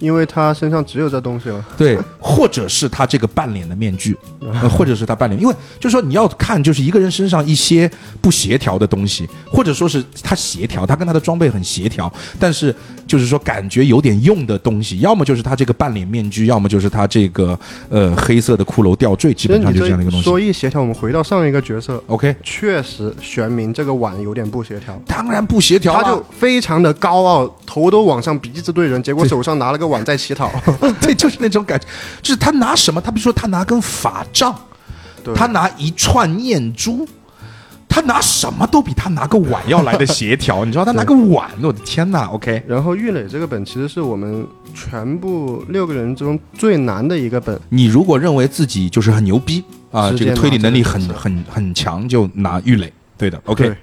[0.00, 7.88] 因为他身上只有这东西了，对，或者是他这个半脸的面具， 呃或者是他半脸，因为就是说你要看就是一个人身上一些
[8.20, 12.74] 不协调的东西，或者说是他协调，他跟他的装备很协调，但是
[13.10, 20.46] 就是说感觉有点用的东西，要么就是他这个半脸面具，要么就是他这个呃黑色的骷髅吊坠，基本上就是这样的一个东说西。
[20.46, 24.96] 一协调，我们回到上一个角色，OK，确实玄冥这个碗有点不协调。
[25.08, 30.48] 当然不协调啊，他就非常的高傲，头都往上，鼻子对人，结果手上拿了个碗在乞讨。
[31.02, 31.86] 对，就是那种感觉，
[32.22, 33.00] 就是他拿什么？
[33.00, 34.54] 他比如说他拿根法杖，
[35.34, 37.04] 他拿一串念珠，
[37.90, 40.64] 他拿什么都比他拿个碗要来的协调。
[40.64, 52.90] 你知道，他拿个碗，我的天呐 o k 然后玉垒这个本其实是我们全部六个人中最难的一个本，你如果认为自己就是很牛逼啊，这个推理能力很很很强，就拿玉磊。
[53.18, 53.76] 对的，OK 对。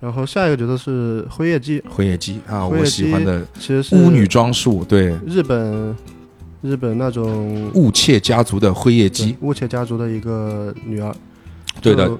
[0.00, 5.94] 然后下一个角色是辉夜姬，辉夜姬啊，我喜欢的其实是巫女装束，对，日本
[6.62, 11.14] 日本那种雾切家族的辉夜姬，雾切家族的一个女儿。
[11.82, 12.18] 对的就。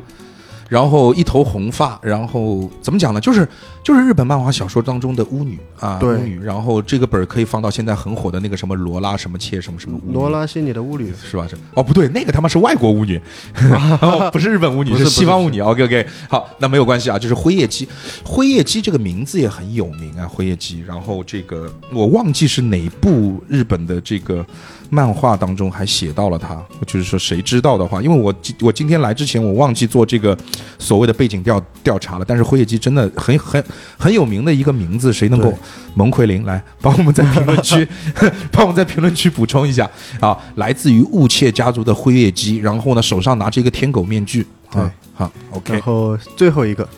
[0.70, 3.20] 然后一头红发，然后怎么讲呢？
[3.20, 3.46] 就是
[3.82, 6.40] 就是日本漫画小说当中的巫女啊，巫女。
[6.40, 11.44] 然后这个本儿可以放到现在很火的那个什么罗拉什么切什么什么巫女罗拉西里的巫女，是吧？
[11.50, 13.20] 是哦，不对，那个他妈是外国巫女，
[14.00, 15.60] 哦，不是日本巫女，是是西方巫女。
[15.60, 17.88] OK OK，好，那没有关系啊，就是辉夜姬，
[18.24, 20.84] 辉夜姬这个名字也很有名啊，辉夜姬。
[20.86, 24.46] 然后这个我忘记是哪部日本的这个
[24.90, 30.36] 漫画当中还写到了他，就是说谁知道的话，因为我今我今天来之前我忘记做这个
[30.78, 33.64] 所谓的背景调调查了，但是辉夜姬真的很很
[33.96, 35.52] 很有名的一个名字，谁能够？
[35.94, 37.86] 蒙奎林来 帮我们在评论区
[38.52, 39.88] 帮我们在评论区补充一下。
[40.20, 44.82] 啊，来自于雾切家族的辉夜姬，然后呢手上拿着一个天狗面具，对。
[44.82, 46.88] 啊，好，OK，然后最后一个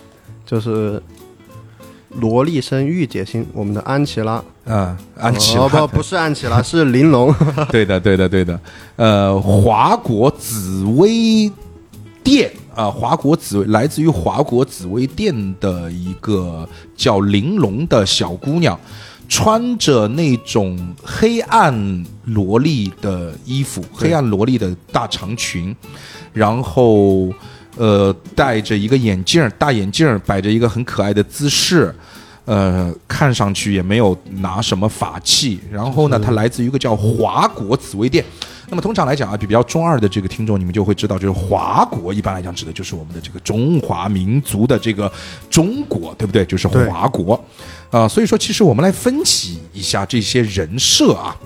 [0.47, 1.03] 就是
[2.21, 4.43] 萝莉生御姐星，我们的安琪拉。
[4.65, 7.35] 嗯，安琪拉哦不不是安琪拉， 是玲珑。
[7.71, 8.59] 对的，对的，对的。
[8.97, 11.51] 呃，华国紫薇
[12.23, 18.79] 殿啊，华国紫薇来自于华国紫薇殿的一个叫玲珑的小姑娘，
[19.29, 25.75] 穿着那种黑暗萝莉的衣服，黑暗萝莉的大长裙，
[26.33, 27.33] 然后
[27.77, 31.95] 呃戴着一个眼镜儿，大眼镜儿，摆着一个很可爱的姿势。
[32.45, 38.25] 呃，看上去也没有拿什么法器，然后呢，它来自于一个叫华国紫薇殿。
[38.69, 45.11] 那么通常来讲啊，比较中二的这个听众，你们就会知道，就是华国一般来讲指的就是我们的这个中华民族的这个
[45.49, 46.45] 中国，对不对？
[46.45, 47.41] 就是华国。
[47.91, 51.37] 啊、所以说，其实我们来分析一下这些人设啊。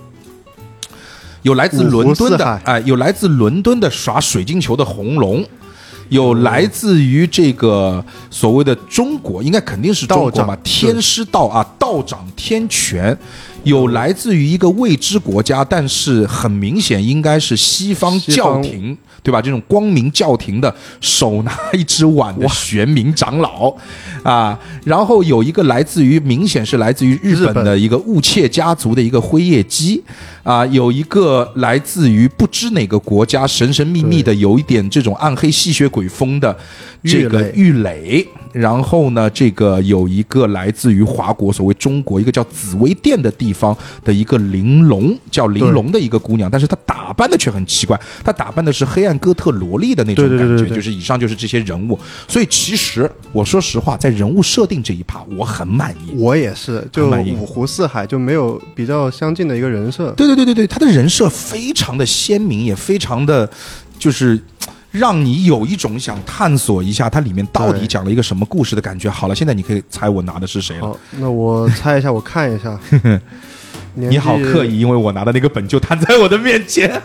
[1.42, 5.46] 有来自伦敦的，哎，有来自伦敦的耍水晶球的红龙，
[6.08, 13.16] 有来自于这个所谓的中国，应该肯定是中国嘛道长，天师道啊，道长天权，
[13.64, 19.42] 有来自于一个未知国家，但是很明显应该是西方教廷，对吧？
[19.42, 23.74] 这种光明教廷的手拿一只碗的玄冥长老
[24.22, 30.02] 啊，然后有一个来自于明显是来自于日本的一个雾切家族的一个辉夜姬
[30.42, 36.56] 啊，有一个来自于不知哪个国家神神秘秘的有一点这种暗黑吸血鬼风的
[37.02, 38.26] 这个玉玉垒，
[38.56, 56.14] 然后呢，这个有一个来自于华国所谓中国一个叫紫薇殿的地方的一个玲珑，叫玲珑的一个姑娘，但是她打扮的却很奇怪，她打扮的是黑暗哥特萝莉的那种感觉，对对对对对就是以上就是这些人物，所以其实我说实话，在人物设定这一趴，我很满意。
[56.16, 60.10] 我也是，就五湖四海就没有比较相近的一个人设。
[60.12, 63.48] 对对对对对，他的人设非常的鲜明，也非常的，
[63.98, 64.40] 就是
[64.98, 69.10] 让你有一种想探索一下它里面到底讲了一个什么故事的感觉。
[69.10, 70.88] 好了，现在你可以猜我拿的是谁了。
[70.88, 72.78] 好，那我猜一下，我看一下。
[73.94, 77.00] 你好刻，意，因为我拿的那个本就摊在我的面前，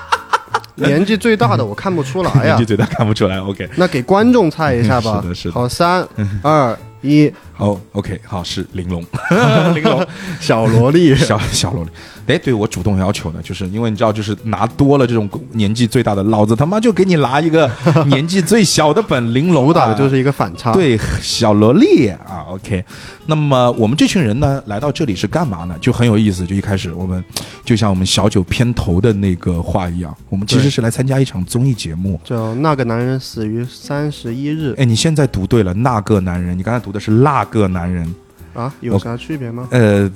[0.74, 3.38] 年纪最大的我看不出来呀 年纪最大看不出来。
[3.38, 5.20] OK，那给观众猜一下吧。
[5.22, 6.06] 是的是的好，三
[6.42, 9.02] 二一，好，OK，好，是玲珑，
[9.74, 10.06] 玲珑，
[10.40, 11.14] 小萝莉。
[11.16, 11.90] 小小萝莉。
[12.26, 17.70] 哎，对我主动要求呢，就是因为你知道，就是拿多了这种年纪最大的，老子他妈就给你拿一个
[18.08, 22.84] 年纪最小的本玲珑，打的就是一个反差。，对小萝莉啊，OK。
[23.26, 25.74] 那么我们这群人呢，来到这里是干嘛呢？
[25.80, 26.44] 就很有意思。
[26.44, 27.24] 就一开始我们
[27.64, 32.20] 就像我们小九片头的那个话一样，我们其实是来参加一场综艺节目。
[32.24, 38.14] 叫那个男人死于三十一日哎，你现在读对了，那个男人，你刚才读的是那个男人。
[38.54, 39.68] 啊，有啥区别吗？
[39.70, 40.10] 呃，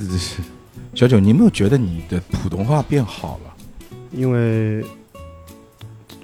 [0.94, 3.54] 小九，你有没有觉得你的普通话变好了？
[4.12, 4.84] 因为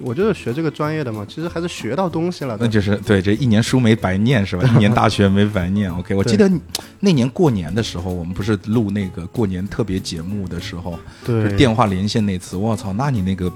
[0.01, 2.65] 我就是学这个专业的嘛，其实还是学到东西了的。
[2.65, 4.67] 那就是对，这一年书没白念是吧？
[4.73, 5.91] 一年大学没白念。
[5.95, 6.51] OK，我记得
[6.99, 13.51] 那年过年的时候，我们不是录那个过年特别节目的时候，对电话连线那次，我操，那你那个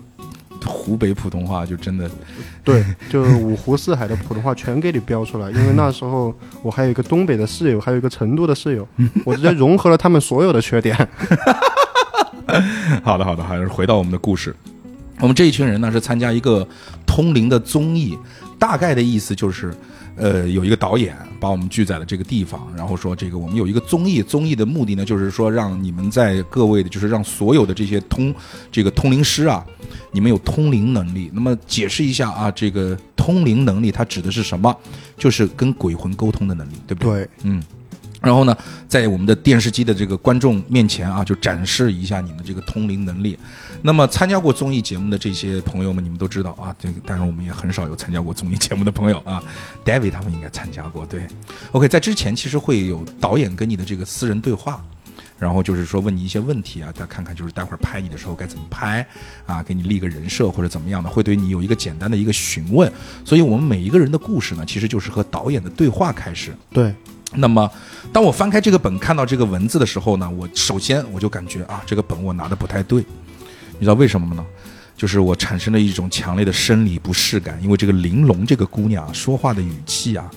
[0.65, 2.10] 湖北普通话就真的
[2.63, 5.50] 对，就五湖四海的普通话全给你标出来。
[5.52, 8.88] 因为那时候我还有一个东北的室友，还有一个成都的室友，
[9.26, 10.95] 我直接融合了他们所有的缺点。
[13.04, 14.56] 好的，好的，还是回到我们的故事。
[15.19, 16.67] 我们这一群人呢是参加一个
[17.06, 18.17] 通灵的综艺，
[18.62, 19.74] 大概的意思就是，
[20.15, 28.32] 呃，有一个导演把我们聚在了这个地方，然后说这个我们有一个综艺，综艺的目的呢就是说让你们在各位的，就是让所有的这些通
[28.71, 29.65] 这个通灵师啊，
[30.12, 31.32] 你们有通灵能力。
[31.34, 34.78] 那么解释一下啊，这个通灵能力它指的是什么？
[35.17, 37.13] 就是跟鬼魂沟通的能力，对不对？
[37.13, 37.63] 对，嗯，
[38.22, 38.56] 然后呢，
[38.88, 43.38] 在我们的电视机的这个观众面前啊，就展示一下你们这个通灵能力。
[43.82, 49.44] 那么参加过综艺节目的这些朋友们，你们都知道啊，这个当然我们也很少有参加过综艺节目的朋友啊。
[49.84, 51.28] David 他们应该参加过，对。
[51.72, 54.82] OK，在之前其实会有导演跟你的这个私人对话。
[55.40, 59.04] 然后就是说问你一些问题啊，再看看就是待会儿拍你的时候该怎么拍
[59.48, 62.94] 啊，给你立个人设或者怎么样的，会对你有一个简单的一个询问。
[63.26, 66.56] 所以我们每一个人的故事呢，其实就是和导演的对话开始。
[66.72, 66.94] 对，
[67.34, 67.72] 那么，
[68.12, 73.04] 当我翻开这个本，看到这个文字的时候呢，我首先我就感觉啊，这个本我拿的不太对，
[73.74, 74.46] 你知道为什么吗？
[74.98, 80.30] 就是我产生了一种强烈的生理不适感，因为这个玲珑这个姑娘说话的语气啊，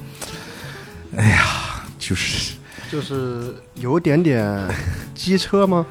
[1.16, 2.54] 哎呀，就是
[2.90, 4.66] 就是有点点
[5.14, 5.84] 机车吗？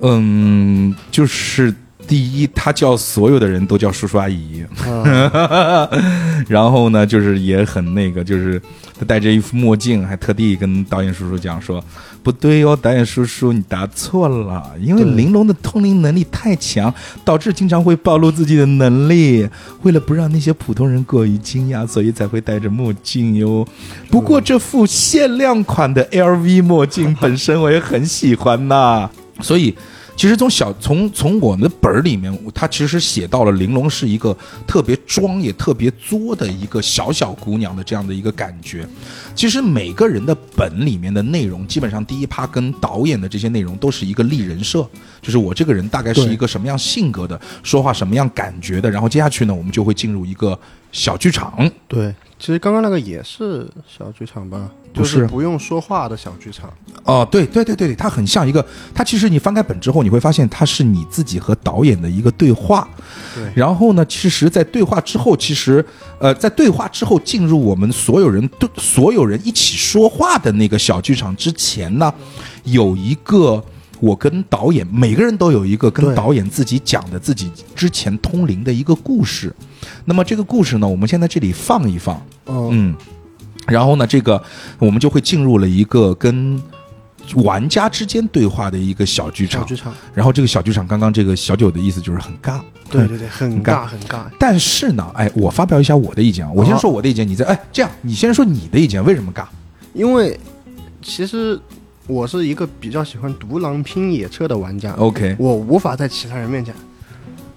[0.00, 1.74] 嗯，就是
[2.06, 5.88] 第一，他叫所有的人都叫叔叔阿姨，啊，
[6.48, 8.60] 然后呢，就是也很那个，就是
[8.98, 11.82] 他戴着一副墨镜，还特地跟导演叔叔讲说
[12.22, 16.92] ：“不对哦，导演叔叔，你答错了，因为玲珑的通灵能力太强，
[17.24, 19.48] 导致经常会暴露自己的能力。
[19.82, 23.66] 为了不让那些普通人过于惊讶，所以才会戴着墨镜哟。
[24.10, 29.08] 不过这副限量款的 LV 墨镜本身我也很喜欢呐，
[29.40, 29.74] 所以。”
[30.16, 38.86] 其实从小从从我们的本儿里面，他其实写到了玲珑是一个特别装也特别作的一个小小姑娘的这样的一个感觉。
[39.34, 44.88] 其实每个人的本里面的内容，基本上第一趴跟导演的这些内容都是一个立人设，
[45.20, 48.90] 就是我这个人大概是一个什么样性格的，说话什么样感觉的。
[48.90, 50.58] 然后接下去呢，我们就会进入一个
[50.92, 51.68] 小剧场。
[51.88, 56.72] 对，其实刚刚那个也是小剧场吧，就是是不用说话的小剧场。
[57.04, 62.88] 哦，对对对对对，它很像一个，它其实你翻开本之后，你会发现它是你自己和导演的一个对话。
[63.34, 65.84] 对，然后呢，其实，在对话之后，其实，
[66.18, 72.12] 呃，在对话之后进入我们所有人对所有人一起说话的那个小剧场之前呢，
[72.62, 73.62] 有一个
[74.00, 79.54] 我跟导演每个人都有一个跟导演自己讲的自己之前通灵的一个故事。
[80.06, 82.16] 那么这个故事呢，我们先在这里放一放。
[82.46, 82.96] 嗯，嗯，
[83.66, 84.42] 然后呢，这个
[84.78, 86.62] 我们就会进入了一个跟
[87.36, 89.62] 玩家之间对话的一个小剧场。
[89.62, 89.94] 小剧场。
[90.12, 92.60] 然后这个小剧场，刚刚这个小九的意思就是很尬。
[92.90, 94.24] 对对对，很尬很尬。
[94.38, 99.44] 但是呢，哎，我发表一下我的意见啊，我先说我的意见，你再哎这样，你先说你的意见，为什么尬？
[99.94, 100.38] 因为
[101.00, 101.58] 其实
[102.06, 106.74] 我是一个比较喜欢独狼拼野车的玩家，OK，我无法在其他人面前，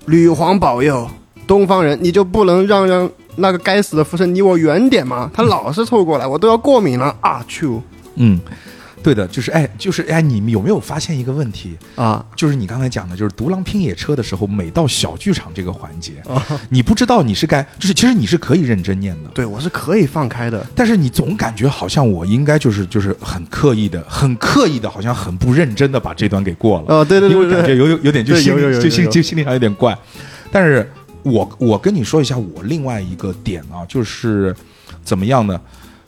[0.06, 1.08] 女皇保佑，
[1.48, 5.32] 东方人，你就不能让让那个该死的福生离我远点吗？
[5.34, 7.44] 他老是凑过来，我都要过敏了啊！
[7.48, 7.68] 去
[8.16, 8.40] 嗯，
[9.04, 11.78] 对的，就是哎，就是哎，你们有没有发现一个问题？
[11.96, 12.26] 啊！
[12.36, 26.96] 就是你刚才讲的，就是独狼拼野车的时候，每到小剧场这个环节，啊你不知道你是该，就是其实你是可以认真念的，对我是可以放开的，但是你总感觉好像我应该就是就是很刻意的，很刻意的，好像很不认真的把这段给过了。
[26.96, 29.96] 哦，对对因为感觉对对对，有有有点就对心有有有有有心就心里上有点怪，
[30.52, 30.92] 但是
[31.32, 34.56] 我我跟你说一下我另外一个点啊，就是
[35.04, 35.60] 怎么样呢？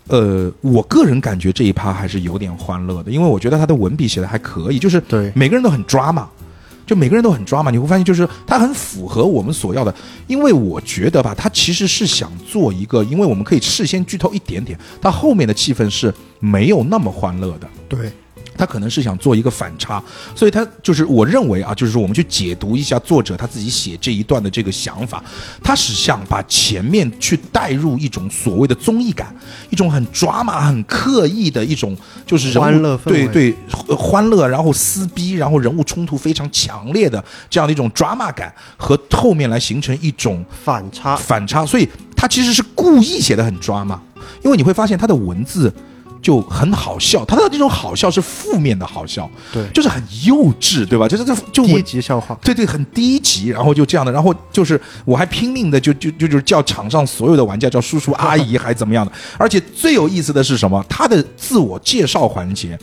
[0.07, 6.29] 呃，我个人感觉这一趴还是有点欢乐的，因为我觉得他的文笔写的还可以，就是对每个人都很抓嘛，
[6.85, 9.93] 就每个人都很抓嘛，你会发现就是他很符合我们所要的，
[10.25, 17.69] 因为我觉得吧，他其实是想做一个，因为我们可以事先剧透一点点，他后面的气氛是没有那么欢乐的。
[17.87, 18.11] 对
[18.59, 20.03] 他可能是想做一个反差，
[20.35, 25.23] 所以他就是我认为啊，就是说我们去解读一下作者他自己写这一段的这个想法，
[25.63, 29.33] 他是想把前面去带入一种所谓的综艺感，
[29.69, 31.95] 一种很抓马、很刻意的一种
[32.25, 33.55] 就是欢乐对对
[33.87, 44.01] 呃欢乐，然后撕逼，然后人物冲突非常强烈的这样的一种抓马感，和后面来形成一种反差，反差，所以他其实是故意写的很抓马，
[44.43, 45.73] 因为你会发现他的文字
[46.21, 51.07] 就很好笑，他的这种好笑是负面的好笑，对就是很幼稚，对吧？
[51.07, 51.81] 就是这就低我。
[51.81, 60.83] 级笑话，对对，很低级，然后就这样的，然后就是我还拼命的就就就就是叫场上所有的玩家叫叔叔阿姨还怎么样的，而且最有意思的是什么？
[60.89, 62.77] 他的自我介绍环节，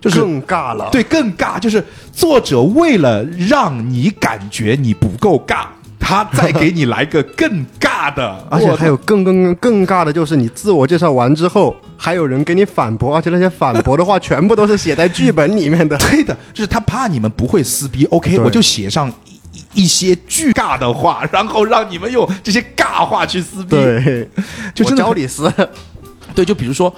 [0.00, 0.88] 就是更尬了。
[0.90, 5.66] 对，更尬，就是作者为了让你感觉你不够尬，
[5.98, 15.98] 他再给你来个更尬的， 而且还有更更更尬的，就是你自我介绍完之后，还有人给你反驳，而且那些反驳的话全部都是写在剧本里面的。
[16.08, 19.12] 对的，就是他怕你们不会撕逼，OK，我就写上
[19.52, 24.26] 一一些巨尬的话，然后让你们用这些尬话去撕逼。，对，
[24.74, 25.52] 就真的教你撕。
[26.34, 26.90] 对，就比如说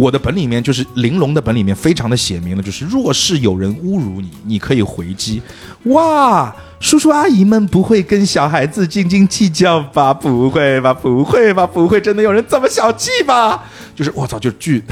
[0.00, 5.42] 我的本里面，就是玲珑的本里面非常的写明了，就是若是有人侮辱你，你可以回击。
[5.84, 10.14] 哇，叔叔阿姨们不会跟小孩子斤斤计较吧？
[10.14, 10.94] 不会吧？
[10.94, 11.66] 不会吧？
[11.66, 13.64] 不会真的有人这么小气吧？
[13.94, 14.82] 就是我操，就是巨。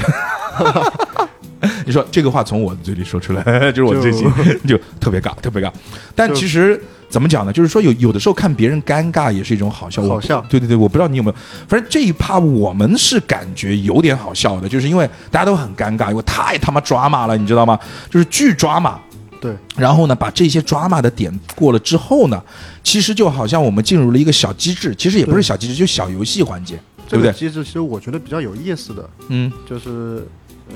[1.85, 3.43] 你说这个话从我的嘴里说出来，
[3.73, 4.29] 就是我最近
[4.67, 5.71] 就特别尬，特别尬。
[6.15, 6.79] 但其实
[7.09, 7.51] 怎么讲呢？
[7.51, 10.01] 就是说有有的时候看别人尴尬也是一种好笑。
[10.03, 11.35] 好笑对对对，我不知道你有没有，
[11.67, 17.79] 反正这一趴我们是感觉有点好笑的，就是因为大家都很尴尬，因为太他妈抓马了，你知道吗？
[18.09, 18.99] 就是巨抓马。
[19.41, 22.43] 对，然后呢，把这些抓马的点过了之后呢，
[22.83, 27.31] 其实就好像我们进入了一个小机制，其实也不是小机制，就小游戏环节，对不对？
[27.31, 30.27] 这个机制其实我觉得比较有意思的，嗯，就是，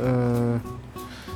[0.01, 0.57] 嗯、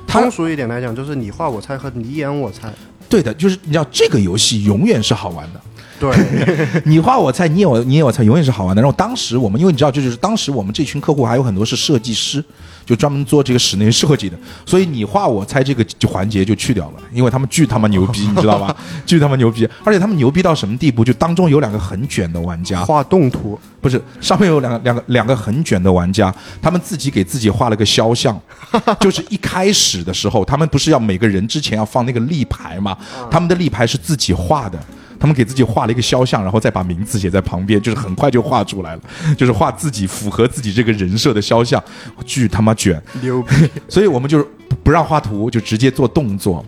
[0.07, 2.73] 通俗一点来讲，就是你画我猜和你演我猜。
[3.09, 5.61] 对的，就是你知道这个游戏永远是好玩的。
[5.99, 6.11] 对，
[6.85, 8.81] 你画我猜，你演我你演我猜，永远是好玩的。
[8.81, 12.43] 然后当时我们，因为你知道，这就是当时我们这群客户还有很多是设计师，
[12.85, 18.75] 就专门做这个室内设计的，所以你画我猜这个环节就去掉了，因为他们巨他妈牛逼， 你知道吧？
[19.05, 21.03] 巨他妈牛逼，而且他们牛逼到什么地步？
[21.03, 28.39] 就当中有两个很卷的玩家，画动图，不是上面有两个两个两个很卷的玩家，他们自己给自己画了个肖像，
[29.01, 32.95] 就是一开始的时候，他们不是要每个人之前要放那个立牌嘛？
[33.31, 34.77] 他们的立牌是自己画的。
[35.19, 39.01] 他们给自己画了一个肖像，然后再把名字写在旁边，就是很快就画出来了，
[39.37, 41.83] 就是画自己符合自己这个人设的肖像，
[42.25, 43.01] 巨他妈卷。
[43.21, 43.69] 牛逼。
[43.89, 46.63] 所以我们就是不不让画图，就直接做动作。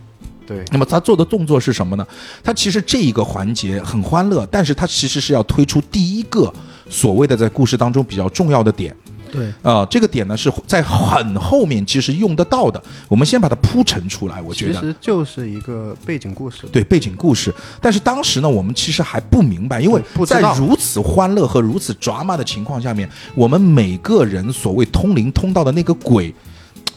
[0.46, 2.06] 对，那么他做的动作是什么呢？
[2.44, 6.52] 他其实这一个环节很欢乐，但是他其实是要推出第一个
[6.90, 8.96] 所谓的在故事当中比较重要的点。
[9.32, 12.82] 对，啊、这个点呢是在很后面其实用得到的。
[13.08, 14.74] 我们先把它铺陈出来，我觉得。
[14.74, 16.68] 其实就是一个背景故事。
[16.72, 26.34] 对背景故事，但是当时呢，我们其实还不明白，因为在如此欢乐和如此 drama 的情况下面，我们每个人所谓通灵通道的那个鬼，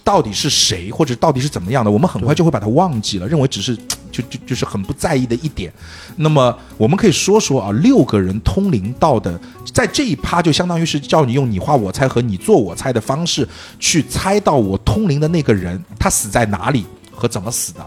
[0.05, 3.77] 到底是谁，或者到底是怎么样的，我们很快就会把它忘记了，认为只是
[4.13, 5.73] 就就就是很不在意的一点。
[6.17, 9.41] 那么我们可以说说啊，六个人通灵到的，
[9.73, 13.49] 在这一趴就相当于是叫你用你画我猜和你做我猜的方式
[13.79, 17.87] 去猜到我通灵的那个人他死在哪里和怎么死的。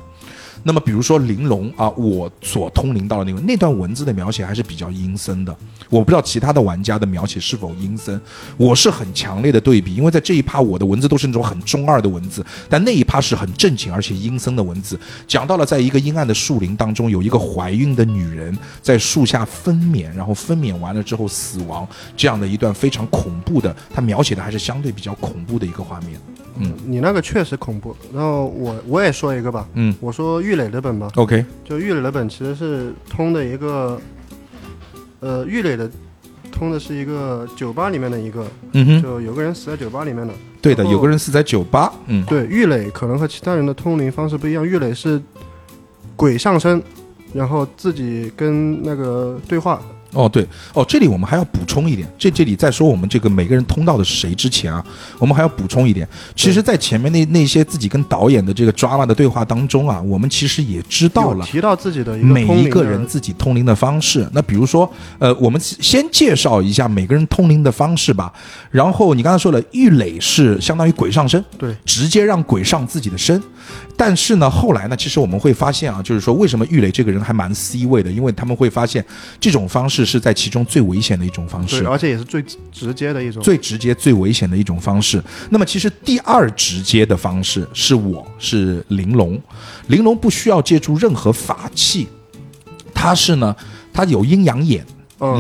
[0.68, 5.56] 那么，比如说玲珑啊，我所通灵到的那个那段文字的描写还是比较阴森的。
[5.92, 8.20] 我不知道其他的玩家的描写是否阴森，
[8.58, 21.88] 我是很强烈的对比，因为在这一趴我的文字都是那种很中二的文字，但那一趴是很正经而且阴森的文字，讲到了在一个阴暗的树林当中，有一个怀孕的女人在树下分娩，然后分娩完了之后死亡，
[22.18, 26.20] 这样的一段非常恐怖的，他描写的还是相对比较恐怖的一个画面。
[26.58, 26.74] 嗯。
[26.86, 27.96] 你那个确实恐怖。
[28.14, 29.96] 然后我我也说一个吧，嗯。
[30.00, 34.00] 我说玉磊的本吧，，OK，就玉磊的本其实是通的一个，
[35.20, 35.90] 呃，玉磊的
[36.52, 40.34] 通的是一个酒吧里面的一个，嗯哼，就有个人死在酒吧里面的。
[40.62, 45.22] 对的，有个人死在酒吧，嗯，对，玉磊可能和其他人的通灵方式不一样，玉磊是
[46.16, 46.82] 鬼上身，
[47.34, 49.82] 然后自己跟那个对话。
[50.16, 54.84] 哦，对，哦，这里我们还要补充一点，这这里在说我们这个每个人通道的是谁之前啊，
[55.20, 61.46] 我们还要补充一点，其实，在前面那那些自己跟导演的这个 drama 的对话当中啊，我们其实也知道了。
[61.46, 64.90] 提到自己的一个每一个人自己通灵的方式，那比如说，
[65.20, 68.32] 呃，我们先介绍一下每个人通灵的方式吧。
[68.72, 73.42] 然后你刚才说了，玉磊是相当于鬼上身，对直接让鬼上自己的身。
[73.98, 79.04] 但是呢，后来呢，其实我们会发现啊，就是说为什么玉磊这个人还蛮 C 位的，因为他们会发现
[79.40, 81.88] 这种方式是在其中最危险的一种方对，式。
[81.88, 83.42] 而且也是最直接的一种。
[83.42, 85.22] 最直接、最危险的一种方式。
[85.50, 89.42] 那么，其实第二直接的方式是我是玲珑，
[89.88, 92.08] 玲珑不需要借助任何法器，
[92.94, 93.56] 它是呢，
[93.92, 94.86] 它有阴阳眼。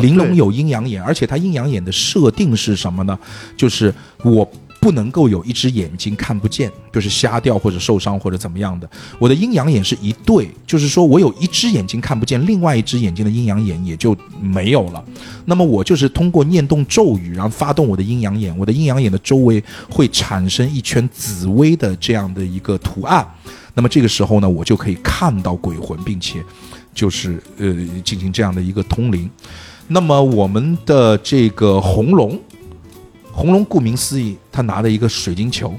[0.02, 3.20] 玲珑有阴阳眼，而且它阴阳眼的设定是什么呢？
[3.58, 3.94] 就是
[4.24, 4.50] 我
[4.86, 8.88] 不能够有一只眼睛看不见，就是瞎掉或者受伤或者怎么样的。
[9.18, 15.04] 我的阴阳眼是一对，就是说我有一只眼睛看不见，另外一只眼睛的阴阳眼也就没有了。
[15.46, 23.28] 那么我就是通过念动咒语，然后发动我的阴阳眼，我的阴阳眼的周围会产生一圈紫薇的这样的一个图案。
[23.74, 26.44] 那么这个时候呢，我就可以看到鬼魂，并且
[26.94, 27.74] 就是呃
[28.04, 29.28] 进行这样的一个通灵。
[29.88, 32.40] 那么我们的这个红龙，
[33.36, 35.74] 红龙顾名思义，他拿了一个水晶球，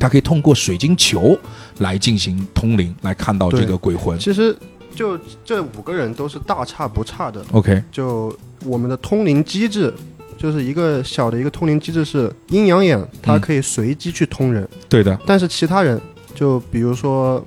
[0.00, 1.38] 他可以通过水晶球
[1.80, 4.18] 来进行通灵，来看到这个鬼魂。
[4.18, 4.56] 其实
[4.94, 7.44] 就这五个人都是大差不差的。
[7.52, 8.34] OK，就
[8.64, 9.92] 我们的通灵机制，
[10.38, 16.00] 就是一个小的一个通灵机制是阴阳眼，它嗯可以随机去通人，对的，但是其他人
[16.34, 17.44] 就比如说，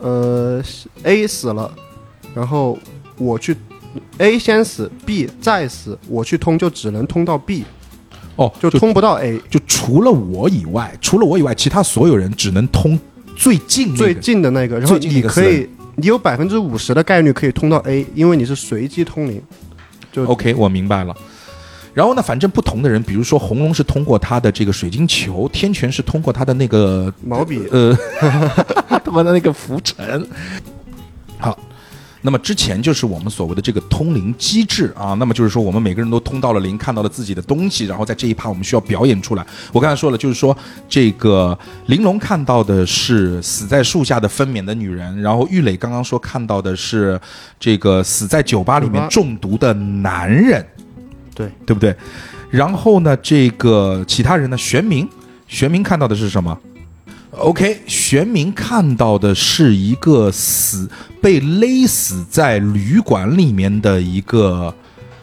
[0.00, 0.62] 呃
[1.02, 1.70] ，A 死了，
[2.34, 2.78] 然后
[3.18, 3.54] 我去
[4.16, 7.64] A 先死，B 再死，我去通就只能通到 B，
[8.36, 9.40] 哦，就通不到 A。
[9.50, 12.98] 就除了我以外，除了我以外，其他所有人只能通
[13.36, 14.14] 最近那最。
[14.14, 19.42] 近的那个，然后你可以，你有百分之五十的概率可以通到 A，因为你是随机通灵。
[20.12, 21.14] 就 OK，我明白了。
[21.92, 27.96] 然后呢，反正不同的人，比如说红龙是通过他的这个水晶球，天权是通过他的那个毛笔呃，
[29.04, 30.26] 他妈的那个浮尘。
[31.38, 31.58] 好，
[32.22, 39.46] 那么之前就是我们所谓的这个通灵机制啊，那么就是说我们每个人都通到了灵，看到了自己的东西，然后在这一趴我们需要表演出来。
[39.72, 40.56] 我刚才说了，就是说
[40.88, 47.18] 这个玲珑看到的是死在树下的分娩的女人，然后玉磊刚刚说看到的是
[47.58, 50.64] 这个死在酒吧里面中毒的男人。
[51.34, 51.96] 对，对不对？
[52.50, 55.08] 然后呢，这个其他人呢，玄冥，
[55.46, 56.58] 玄冥看到的是什么
[57.32, 60.90] ？OK，玄冥看到的是一个死
[61.22, 64.74] 被勒死在旅馆里面的一个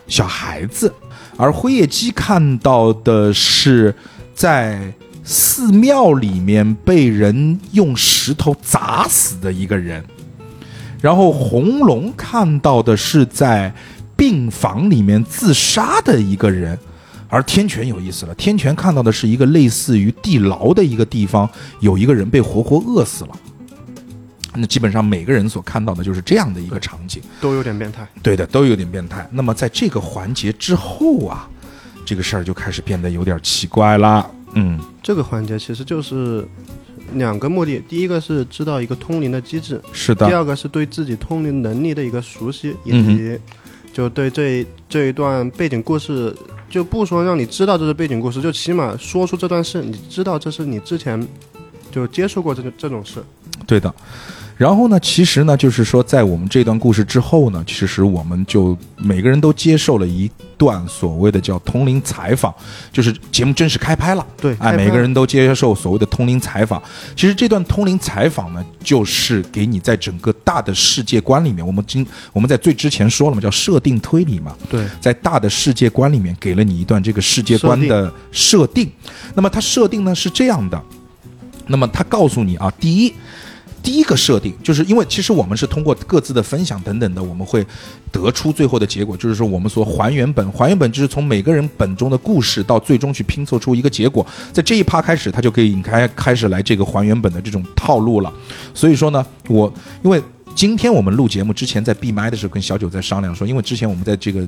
[0.08, 0.92] 小孩子，
[1.36, 3.94] 而辉夜姬看到的是
[4.34, 4.94] 在
[5.24, 10.04] 寺庙里面被人用石头砸死的一个人。
[11.02, 13.72] 然后红龙看到的是在
[14.16, 16.80] 病房里面自杀的一个人，
[17.30, 21.50] 而天权有意思了，天权看到的是一个类似于地牢的一个地方，
[21.80, 23.32] 有一个人被活活饿死了。
[24.56, 28.08] 那基本上每个人所看到的就是这样的一个场景，都有点变态。
[28.24, 29.28] 对的，都有点变态。
[29.32, 31.48] 那么在这个环节之后啊，
[32.06, 34.32] 这个事儿就开始变得有点奇怪了。
[34.54, 36.48] 嗯，这个环节其实就是
[37.14, 43.40] 两个目的，第一个是知道一个通灵的机制，是的，第二个是对自己通灵能力的一个熟悉，以嗯及
[43.98, 46.32] 就对这这一段背景故事，
[46.70, 51.28] 就不说让你知道这是背景故事，就起码说出这段事，你知道这是你之前
[51.92, 53.24] 就接触过这种这种事。
[53.66, 53.92] 对的。
[54.58, 60.28] 然后呢，其实呢，就是说，在我们这段故事之后呢，其实我们就每个人都接受了一
[60.58, 62.52] 段所谓的叫通灵采访，
[62.92, 64.26] 就是节目正式开拍了。
[64.42, 66.82] 对，哎，每个人都接受所谓的通灵采访。
[67.16, 72.04] 其实这段通灵采访呢，就是给你在整个大的世界观里面，我们今
[72.34, 74.56] 我们在最之前说了嘛，叫设定推理嘛。
[74.68, 78.92] 对在大的世界观里面给了你一段这个世界观的设定。
[79.36, 80.82] 那么它设定呢是这样的，
[81.68, 83.14] 那么它告诉你啊，第一。
[83.84, 87.66] 第一个设定就是因为其实我们是通过各自的分享等等的，我们会
[88.12, 94.26] 得出最后的结果，就是说我们说还原本，还原本就是从每个人本中的故事到最终去拼凑出一个结果。
[94.52, 98.34] 在这一趴开始，他就可以引开开始来这个还原本的这种套路了。
[98.74, 99.74] 所以说呢，我
[100.04, 100.22] 因为。
[100.58, 104.44] 今天我们录节目之前，在闭麦的时候跟小九在商量说，因为之前我们在这个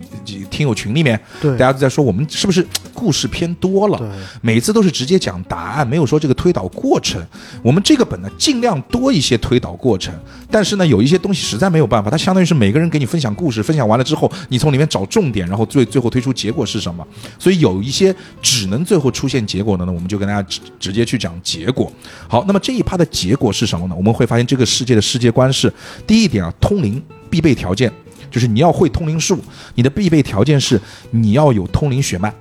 [0.50, 4.12] 听友群里面，对大家都在说我们是不是故事偏多了？
[4.42, 7.24] 每次都是直接讲答案，没有说这个推导过程。
[7.62, 10.12] 我们这个本呢，尽量多一些推导过程，
[10.50, 17.08] 但是呢，有一些东西实在没有办法，它相当于是每个人给你分享故事，分享完了之后，你从里面找重点，然后最最后推出结果是什么。
[17.38, 21.92] 所以有一些只能最后出现结果的呢，我们就跟大家直直接去讲结果。
[22.28, 23.94] 好，那么这一趴的结果是什么呢？
[23.96, 25.72] 我们会发现这个世界的世界观是
[26.06, 27.92] 第一点啊，通灵必备条件。
[28.32, 29.40] 就是你要会通灵术，
[29.74, 30.80] 你的必备条件是
[31.10, 32.32] 你要有通灵血脉，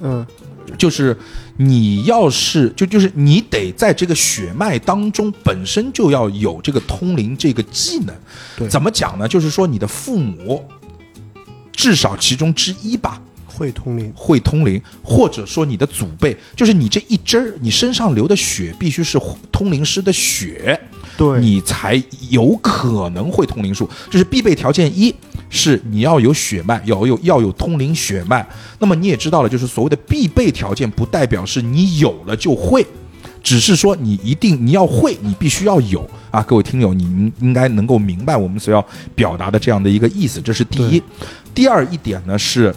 [0.00, 0.26] 嗯，
[0.76, 1.16] 就是
[1.56, 8.14] 你要是就就是你得在这个血脉当中本身就要有这个通灵这个技能。
[8.56, 9.28] 对怎么讲呢？
[9.28, 10.68] 就是说你的父母
[11.70, 14.12] 至少其中之一吧，会通灵。
[14.16, 19.16] 会通灵，或者说你的祖辈，就是你这一支儿，你身上流的血必须是
[19.52, 20.80] 通灵师的血，
[21.16, 23.88] 对，你才有可能会通灵术。
[24.10, 25.14] 这是必备条件一，
[25.48, 28.46] 是你要有血脉，要有要有通灵血脉。
[28.78, 32.86] 那么你也知道了，就是所谓的必备条件，不代表是你有了就会。
[33.42, 36.42] 只是说你一定你要会，你必须要有啊！
[36.42, 41.00] 各位听友，你应该能够明白我们所要表达的这样的一个意思，这是第一。
[41.54, 42.74] 第二一点呢是，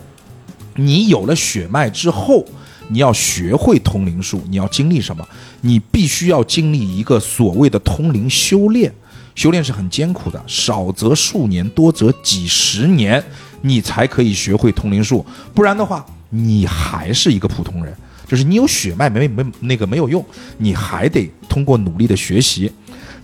[0.75, 2.45] 你有了血脉之后，
[2.89, 5.27] 你要学会通灵术，你要经历什么？
[5.61, 8.91] 你必须要经历一个所谓的通灵修炼。
[9.35, 13.23] 修炼是很艰苦的，少则数年，多则几十年，
[13.61, 15.25] 你才可以学会通灵术。
[15.53, 17.95] 不然的话，你还是一个普通人。
[18.27, 20.23] 就是你有血脉没没那个没有用，
[20.57, 22.71] 你还得通过努力的学习。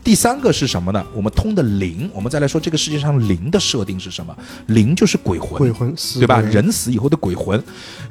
[0.06, 1.04] 第三个是什么呢？
[1.16, 4.38] 我们通的灵，我们再来说这个世界上灵的设定是什么？
[4.68, 6.40] 灵就是鬼魂，鬼魂死对吧？
[6.42, 7.62] 人死以后的鬼魂，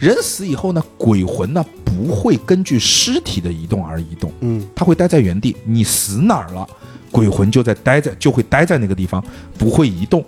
[0.00, 5.56] 人死以后呢，鬼魂呢不会根据尸体的移动而移动，嗯，它会待在原地。
[5.64, 6.68] 你死哪儿了，
[7.12, 9.24] 鬼魂就在待在就会待在那个地方，
[9.56, 10.24] 不会移动。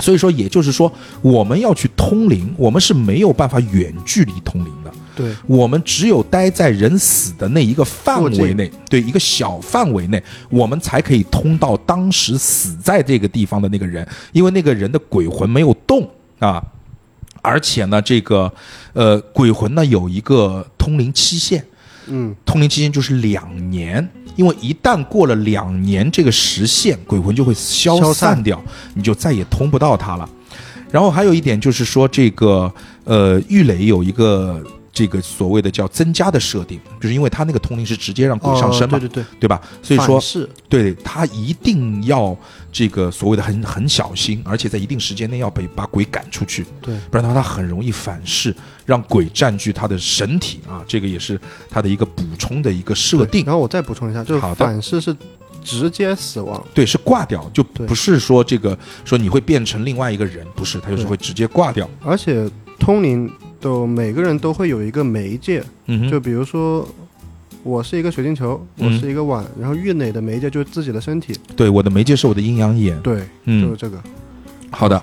[0.00, 4.92] 所以说，也就是说，我们要去通灵，我们是没有办法远距离通灵的。
[5.20, 16.08] 对，我们只有待在人死的那一个范围内，对一个小范围内，我们才可以通到当时死在这个地方的那个人，因为那个人的鬼魂没有动
[16.38, 16.62] 啊。
[17.42, 18.52] 而且呢，这个
[18.92, 21.64] 呃鬼魂呢有一个通灵期限，
[22.06, 24.06] 嗯，通灵期限就是两年，
[24.36, 28.62] 因为一旦过了两年这个时限，鬼魂就会消散掉，
[28.92, 30.28] 你就再也通不到他了。
[30.90, 32.70] 然后还有一点就是说，这个
[33.04, 34.62] 呃，玉垒有一个
[34.92, 39.60] 这个所谓的叫增加的设定，就是因为他那个通灵是直接让鬼上身嘛，哦对对对，对吧？
[39.82, 42.36] 所以说是对他一定要
[42.72, 46.94] 这个所谓的很很小心，而且在一定时间内要被把鬼赶出去，对。
[47.10, 53.44] 不然的话他很容易反噬，让鬼占据他的神体啊，这个也是他的一个补充的一个设定。
[53.44, 55.16] 然后我再补充一下，就是反噬是
[55.62, 61.88] 直接死亡，对，是挂掉，就不是说这个说你会变成另外一个人，不是，他就是会直接挂掉。
[62.04, 63.30] 而且通灵
[63.60, 66.86] 的每个人都会有一个媒介，嗯，就比如说。
[67.62, 72.98] 我是一个水晶球，我嗯是一个碗，然后玉垒的媒介就是自己的身体，对，我的媒介是我的阴阳眼。
[73.02, 74.02] 对，就是嗯，这个。
[74.70, 74.98] 好的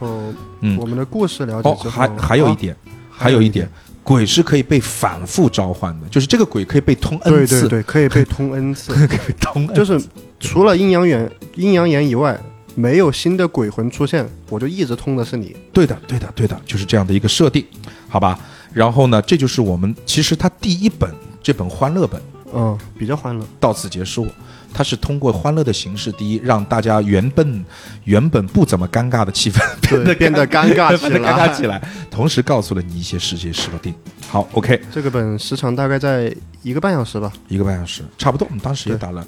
[0.62, 2.76] 嗯我，们的故事了解哦，之后，还还有一啊，点，
[3.12, 3.70] 还有一点，
[4.02, 10.02] 鬼是可以被反复召唤的，就是这个鬼可以被通 n 次，对对对，可以被通 n 次， 可以通 n 就是
[10.40, 12.36] 除了阴阳眼、阴阳眼以外，
[12.78, 15.56] 没有新的鬼魂出现，我就一直通的是你。
[15.74, 17.66] 对的，对的，对的，就是这样的一个设定，
[18.08, 18.40] 好吧？
[18.72, 21.12] 然后呢，这就是我们其实它第一本
[21.42, 22.22] 这本欢乐本
[22.54, 23.44] 嗯，比较欢乐。
[23.60, 24.28] 到此结束。
[24.74, 27.66] 它是通过欢乐的形式，第一让大家原本
[28.04, 33.92] 原本不怎么尴尬的气氛变得变得尴尬起变得尴尬来起来，同时告诉了你一些世界设定。
[34.30, 37.32] 好，OK，这个本时长大概在一个半小时吧。
[37.48, 38.46] 一个半小时，差不多。
[38.48, 39.26] 我们当时也打了，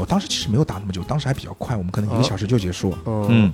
[0.00, 2.98] 我当时其实没有打那么久，当时还比较快，我们可能一个哦小时就结束了。
[3.06, 3.52] 嗯嗯，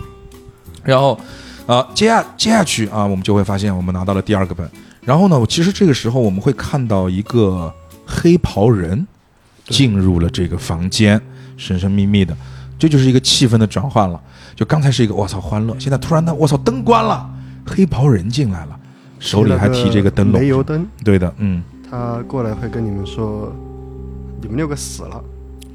[0.85, 1.19] 然后，
[1.67, 4.71] 呃，接下接下去啊，我们就会发现我们拿到了第二个本。
[5.03, 7.73] 然后呢，其实这个时候我们会看到一个
[8.07, 9.07] 黑袍人
[9.67, 11.21] 进入了这个房间，
[11.57, 12.37] 神神秘秘的，
[12.79, 14.21] 这就是一个气氛的转换了。
[14.55, 17.29] 就刚才是一个我操欢乐，现在突然呢，我操灯关了，
[17.67, 18.79] 黑袍人进来了，
[19.19, 23.53] 手里还提着一个灯笼，煤油灯，对的，嗯，他过来会跟你们说，
[24.41, 25.23] 你们六个死了。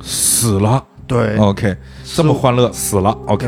[0.01, 0.83] 死了。
[1.07, 1.75] 对，OK，
[2.05, 3.45] 这么欢乐，死了，OK，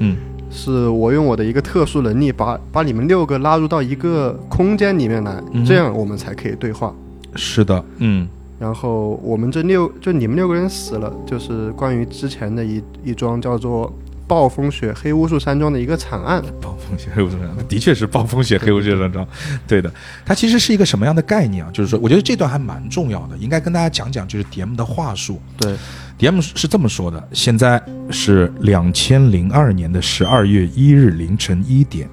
[0.00, 0.16] 嗯，
[0.52, 6.94] 是我用我的一个特殊能力把把你们六个拉入到一个空间里面来，嗯这样我们才可以对话。
[7.36, 8.28] 是的，嗯，
[8.58, 13.90] 然后我们这六就你们六个人死了，就是关于之前的一一桩叫做
[14.30, 16.40] 暴风雪黑巫术山庄的一个惨案。
[16.60, 19.26] 暴风雪黑巫术山庄的确是暴风雪黑巫术山庄，
[19.66, 19.92] 对的。
[20.24, 21.70] 它其实是一个什么样的概念啊？
[21.72, 25.42] 就是说，我觉得这段还蛮重要的，应该跟大家讲讲，就是 DM 的话术。
[25.58, 25.74] 对
[26.16, 32.08] ，DM 是这么说的：现在是两千零二年的十二月一日凌晨一点，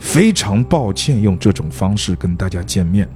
[0.00, 3.08] 非常抱歉用这种方式跟大家见面。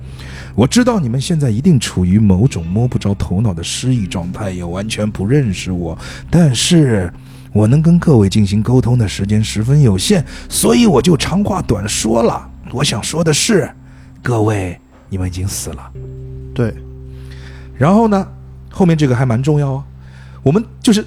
[0.54, 5.98] 我知道你们现在一定处于某种摸不着头脑的失忆状态，也完全不认识我，
[6.30, 7.12] 但是
[7.58, 12.48] 我能跟各位进行沟通的时间十分有限，所以我就长话短说了。
[12.70, 13.68] 我想说的是，
[14.22, 14.78] 各位，
[15.08, 15.90] 你们已经死了。
[16.54, 16.72] 对，
[17.76, 18.24] 然后呢，
[18.70, 19.84] 后面这个还蛮重要啊。
[20.44, 21.04] 我们就是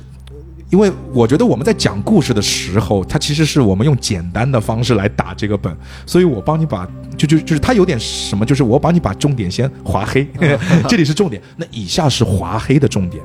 [0.70, 5.74] 因为我觉得我们在讲故事的时候，它其实是我们用简单的方式来打这个本，
[6.06, 6.86] 所以我帮你把
[7.16, 10.28] 就就就是它有点什么，就是我帮你把重点先划黑，
[10.90, 13.24] 这里是重点，那以下是划黑的重点。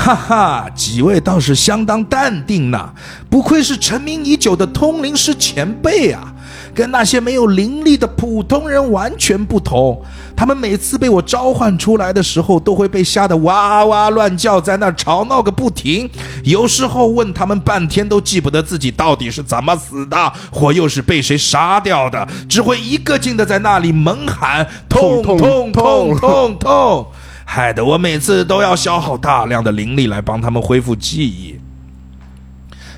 [0.00, 2.90] 哈哈，几位倒是相当淡定呐，
[3.28, 6.32] 不愧是成名已久的通灵师前辈啊，
[6.72, 10.00] 跟那些没有灵力的普通人完全不同。
[10.36, 16.08] 他们每次被我召唤出来的时候，都会被吓得哇哇乱叫，在那吵闹个不停。
[16.44, 27.06] 有时候问他们半天都记不得自己到底是怎么死的，或又是被谁杀掉的，只会一个劲的在那里猛喊痛痛痛痛痛痛痛，
[27.50, 31.58] 害得我每次都要消耗大量的灵力来帮他们恢复记忆。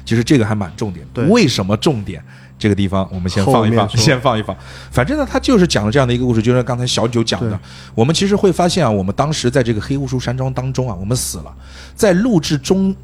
[0.04, 2.20] 其实这个还蛮重点，对为什么重点？
[2.58, 4.54] 这个地方我们先放一放，先放一放。
[4.90, 7.58] 反正呢，他就是讲了这样的一个故事，就像刚才小九讲的。
[7.94, 11.54] 我们其实会发现啊，我们当时在这个黑巫术山庄当中啊，我们死了，
[11.94, 12.94] 在录制中，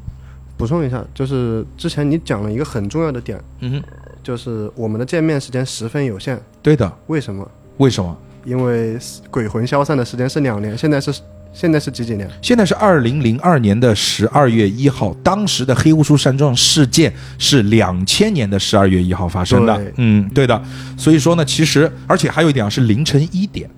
[0.57, 3.83] 补充一下，就是之前你讲了一个很重要的点，嗯哼，
[4.21, 6.37] 就是我们的见面时间十分有限。
[6.61, 7.49] 对的，为什么？
[7.77, 8.15] 为什么？
[8.43, 8.97] 因为
[9.31, 11.11] 鬼魂消散的时间是两年，现在是
[11.53, 12.29] 现在是几几年？
[12.41, 19.93] 现在是二零零二年的十二月一号，当时的黑乌苏山庄事件是两千年的十二月一号发生的。
[19.97, 20.61] 嗯，对的。
[20.95, 23.69] 所以说呢，其实而且还有一点啊，是凌晨一点，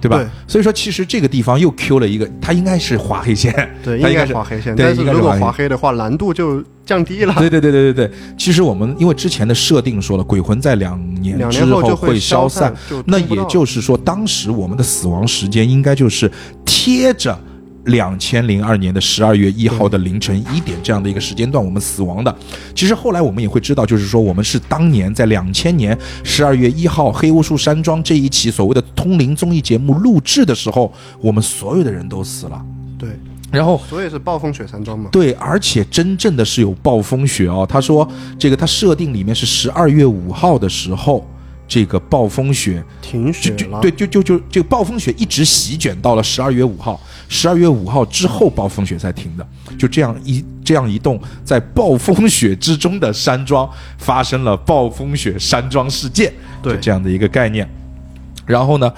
[0.00, 0.18] 对吧？
[0.18, 4.74] 对所以说，其实这个地方又 Q 了一个，它应该是划黑线， 对，它应该是划黑线。
[4.74, 7.34] 对但是如果划黑的话，难度就降低了。
[7.38, 16.30] 对对对对对对，其实我们因为之前的设定说了，鬼魂在两年之后会消散，就那也就是说，当时我们的死亡时间应该就是
[16.64, 17.38] 贴着。
[17.86, 22.34] 两千零二年的十二月一号的凌晨一点这样的一个时间段，我们死亡的。
[22.74, 32.64] 其实后来我们也会知道，就是说我们是当年在两千年十二月一号黑巫术山庄这一期所谓的通灵综艺节目录制的时候，我们所有的人都死了。
[32.98, 33.10] 对，
[33.50, 35.08] 然后所以是暴风雪山庄嘛。
[35.12, 37.66] 对，而且真正的是有暴风雪哦。
[37.68, 38.08] 他说
[38.38, 41.26] 这个他设定里面是十二月五号的时候，
[41.68, 49.46] 这个暴风雪停雪了，就就对，就就就这个暴风雪一直席卷到了十二月五号，十二月五号之后暴风雪才停的，
[49.76, 56.76] 就这样一这样一栋在暴风雪之中的山庄发生了暴风雪山庄事件，对。
[56.80, 57.68] 这样的一个概念。
[58.44, 58.92] 然后呢，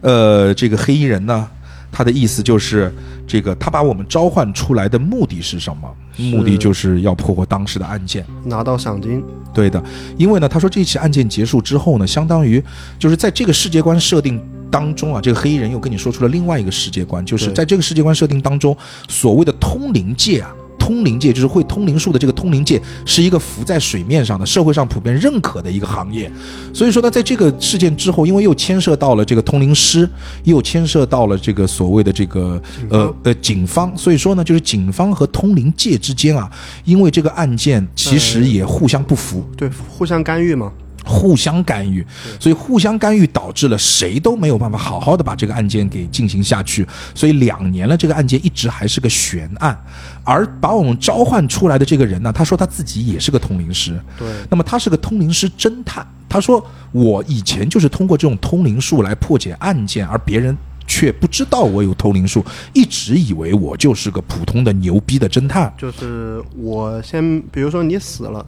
[0.00, 1.46] 呃，这个黑衣人呢，
[1.92, 2.90] 他的意思就是
[3.26, 5.90] 这个他把我们召唤出来的目的是什么？
[6.30, 8.24] 目的就是要破获当时的案件。
[8.44, 9.22] 拿到赏金，
[9.52, 9.82] 对的，
[10.16, 12.62] 因为呢，他说这起案件结束之后呢，相当于
[12.98, 18.76] 就是在这个世界观设定当中啊，这个黑衣人又跟你说出了另外一个世界观，就是在这个世界观设定当中，
[19.08, 20.54] 所谓的通灵界啊。
[20.84, 26.30] 通灵界就是会通灵术的这个通灵界，是一个浮在水面上的社会上普遍认可的一个行业。
[26.74, 30.06] 所以说呢，在这个事件之后，因为又牵涉到了这个通灵师，
[30.42, 32.60] 又牵涉到了这个所谓的这个
[32.90, 36.50] 呃呃警方，所以说呢，就是警方和通灵界之间啊，
[36.84, 39.42] 因为这个案件其实也互相不服。
[39.56, 40.70] 对，互相干预嘛，
[41.04, 42.04] 互相干预，
[42.40, 49.78] 所以互相干预导致了谁都没有办法好好的把这个案件给进行下去，所以两年了，这个案件一直还是个悬案。
[50.24, 56.06] 而把我们召唤出来的这个人呢，他说他自己也是个通灵师，对，那么他是个通灵师侦探。
[56.28, 65.72] 他说我以前就是通过这种通灵术来破解案件，而别人却不知道我有通灵术，一直以为我就是个普通的牛逼的侦探。
[65.78, 68.44] 就是我先，比如说你死了，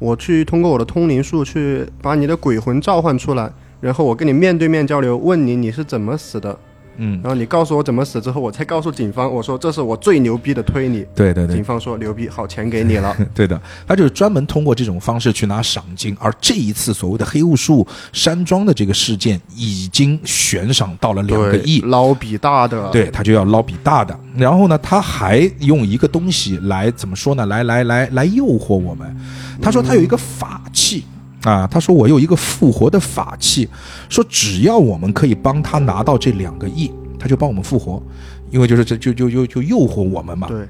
[0.00, 6.58] 我去通过我的通灵术去把你的鬼魂召唤出来，然后我跟你面对面交流，问你你是怎么死的，
[7.02, 11.06] 嗯，然后你告诉我怎么死之后，我才告诉警方，我说这是我最牛逼的推理。
[11.14, 13.16] 对对对警，方说牛逼，好，钱给你了。
[13.34, 22.90] 对的，他就是专门通过这种方式去拿赏金，而这一次所谓的黑雾树山庄的这个事件已经悬赏到了两个亿，捞笔大的。
[22.90, 24.14] 对他就要捞笔大的。
[24.36, 27.46] 然后呢，他还用一个东西来怎么说呢？
[27.46, 29.16] 来来来来诱惑我们。
[29.62, 31.04] 他说他有一个法器。
[31.42, 33.68] 啊，他说我有一个复活的法器，
[34.08, 38.02] 说只要我们可以帮他拿到这两个亿，他就帮我们复活，
[38.50, 40.48] 因为就是这就就就就诱惑我们嘛。
[40.48, 40.68] 对，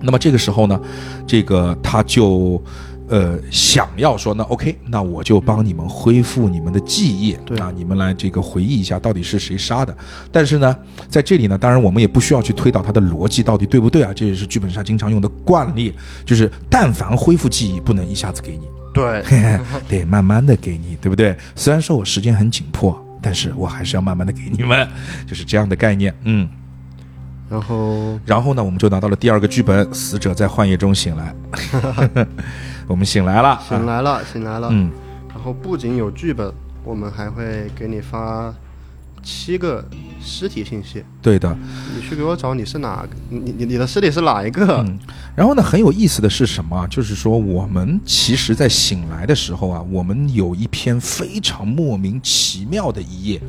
[0.00, 0.80] 那么这个时候呢，
[1.26, 2.60] 这个他就
[3.08, 9.96] 呃想要说，那 OK，那我就帮你们恢复你们的记忆对啊，你们来这个回忆一下到底是谁杀的。
[10.32, 10.76] 但是呢，
[11.08, 15.92] 在这里呢，当然我们也不需要去推导他的逻辑到底对不对啊，这也是剧本杀经常用的惯例，
[16.24, 19.22] 就是但凡恢复记忆，不能一下子给你，对，
[19.88, 21.36] 得慢慢的给你，对不对？
[21.54, 24.86] 虽然说我时间很紧迫，但是我还是要慢慢的给你们，
[25.26, 26.48] 就是这样的概念，嗯。
[27.50, 31.34] 然后然后呢，我们就拿到了第二个剧本，死者在幻夜中醒来。
[32.88, 34.68] 我们醒来了，醒来了，醒来了。
[34.70, 34.90] 嗯，
[35.28, 36.50] 然后不仅有剧本，
[36.82, 38.54] 我们还会给你发
[39.22, 39.84] 七个
[40.20, 41.56] 尸体信息，对的。
[41.96, 44.78] 你去给我找你是哪，你你你的尸体是哪一个？
[44.78, 44.98] 嗯，
[45.36, 46.86] 然后呢，很有意思的是什么啊？
[46.88, 53.40] 就是说，我们其实在醒来的时候啊，我们有一篇非常莫名其妙的一页。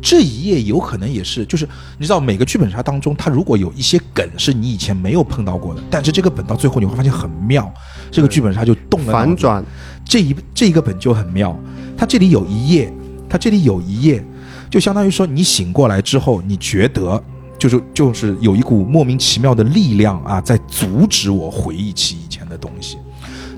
[0.00, 7.68] 这一页有可能也是，就是你知道，每个剧本杀当中，它如果有一些梗是你以前没有碰到过的，但是这个本到最后你会发现很妙，
[8.08, 9.62] 这个剧本杀就动了反转，
[10.04, 11.58] 这一这一个本就很妙，
[11.96, 12.92] 它这里有一页，
[13.28, 14.24] 它这里有一页，
[14.70, 17.22] 就相当于说你醒过来之后，你觉得
[17.58, 22.98] 就是就是有一股莫名其妙的力量啊，在阻止我回忆起以前的东西。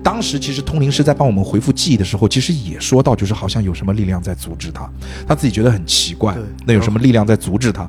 [0.02, 4.90] 当时其实通灵师在帮我们回复记忆的时候，其实也说到，就是好像有什么力量在阻止他，
[5.28, 6.34] 他自己觉得很奇怪，
[6.64, 7.86] 那有什么力量在阻止他？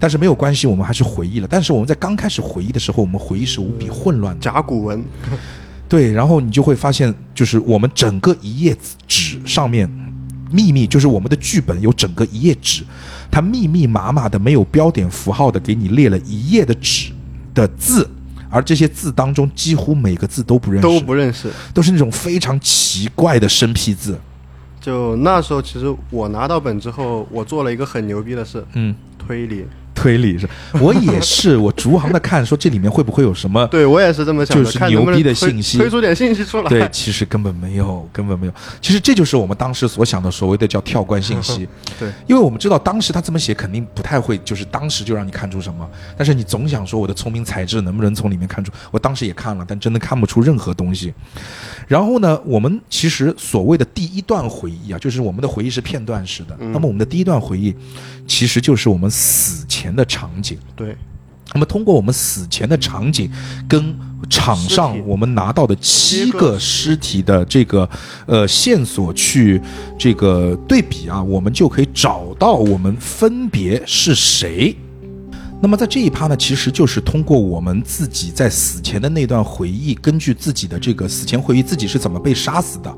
[0.00, 1.46] 但是没有关系，我们还是回忆了。
[1.48, 4.40] 但是我们在刚开始回忆的时候，我们回忆是无比混乱的。
[4.40, 5.04] 甲骨文，
[5.88, 9.88] 对，然后你就会发现，就是我们整个一页纸上面，
[10.52, 12.84] 秘密就是我们的剧本有整个一页纸，
[13.30, 17.10] 它密密麻麻的没有标点符号的给你列了一页的纸
[17.54, 18.08] 的字，
[18.50, 21.50] 而这些字当中几乎每个字都不认识，都不认识。
[21.72, 24.18] 都是那种非常奇怪的生僻字。
[24.80, 29.64] 就那时候，其实我拿到本之后，我做了一个很牛逼的事，嗯，推理。
[30.02, 30.48] 推理是，
[30.80, 36.68] 我也是，我逐行的看，说这里面会不会有什么对我也是这么想的，就是牛逼的信息推出点信息出来。
[36.68, 38.52] 对，其实根本没有，根本没有。
[38.80, 41.68] 其实这就是我们当时所想的所谓的叫跳关信息。
[42.00, 45.88] 对，因为我们知道当时他这么写肯定不太会，就是当时就让你看出什么。
[46.16, 48.72] 但是你总想说我的聪明才智能不能从里面看出？
[48.90, 51.14] 我当时也看了，但真的看不出任何东西。
[51.86, 56.56] 然后呢，我们其实所谓的第一段回忆啊，就是我们的回忆是片段式的。
[56.58, 57.74] 那么我们的第一段回忆，
[58.26, 60.58] 其实就是我们死前的场景。
[60.74, 60.96] 对，
[61.54, 63.30] 那么通过我们死前的场景
[63.68, 63.94] 跟
[64.30, 67.88] 场上我们拿到的七个尸体的这个
[68.26, 69.60] 呃线索去
[69.98, 74.76] 这个对比啊，我们就可以找到我们分别是谁。
[75.60, 82.92] 那么在这一趴呢，其实就是通过我们自己在死前的那段回忆，根据自己的这个死前回忆自己是怎么被杀死的，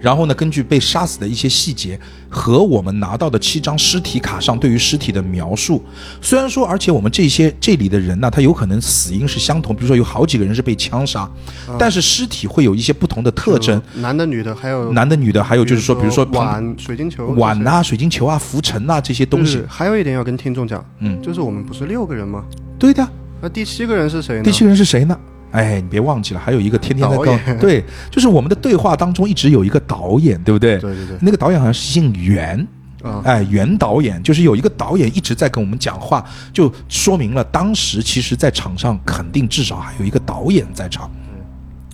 [0.00, 1.98] 然后呢，根据被杀死的一些细节
[2.28, 5.84] 和我们拿到的七张尸体卡上对于尸体的描述，
[6.22, 11.30] 虽然说，而且我们这些这里的人呢，他有可能死因是相同，比如说有好几个人是被枪杀，
[11.78, 22.44] 但是尸体会有一些不同的特征，男的、女的，还有男的、女的，还有就是说，比如说碗、水晶球、碗呐、水晶球啊、浮尘呐这些东西。，还有一点要跟听众讲，嗯就是我们不是六个人吗？
[22.78, 23.06] 对的，
[23.42, 24.42] 那第七个人是谁呢？
[24.42, 25.18] 第七个人是谁呢？
[25.52, 30.78] 哎，你别忘记了，还有一个天天在告对，就是我们的对话当中一直有一个导演，对不对？
[30.78, 32.66] 对对对，那个导演好像是姓袁，
[33.02, 41.10] 啊，哎，袁导演就是有一个导演一直在跟我们讲话，就说明了当时其实，在场上肯定至少还有一个导演在场。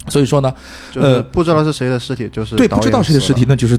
[0.08, 0.54] 所以说呢，
[0.94, 3.76] 呃不知道是谁的尸体，就是对，不知道谁的尸体，那就是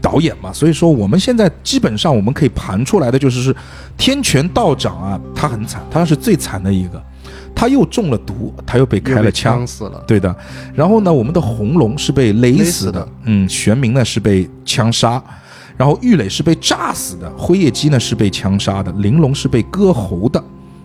[0.00, 0.50] 导演嘛。
[0.50, 3.54] 所以说，我们现在基本上我们可以盘出来的就是是
[3.98, 7.02] 天权道长啊，他很惨，他是最惨的一个，
[7.54, 9.58] 他又中了毒，他又被开了枪。
[9.58, 9.66] 枪。
[9.66, 10.02] 死了。
[10.06, 10.34] 对的，
[10.74, 12.64] 然后呢，我们的红龙是被勒死的。
[12.64, 15.22] 死的，嗯，玄冥呢是被枪杀，
[15.76, 20.42] 然后玉磊是被炸死的，辉夜姬呢是被枪杀的，玲珑是被割喉的，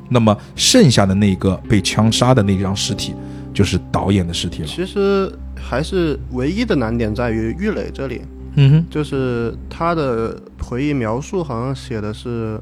[0.10, 3.14] 那么剩下的那个被枪杀的那张尸体
[3.54, 4.68] 就是导演的尸体了。
[4.68, 8.22] 其实还是唯一的难点在于玉磊这里，
[8.56, 12.60] 嗯哼，就是他的回忆描述好像写的是，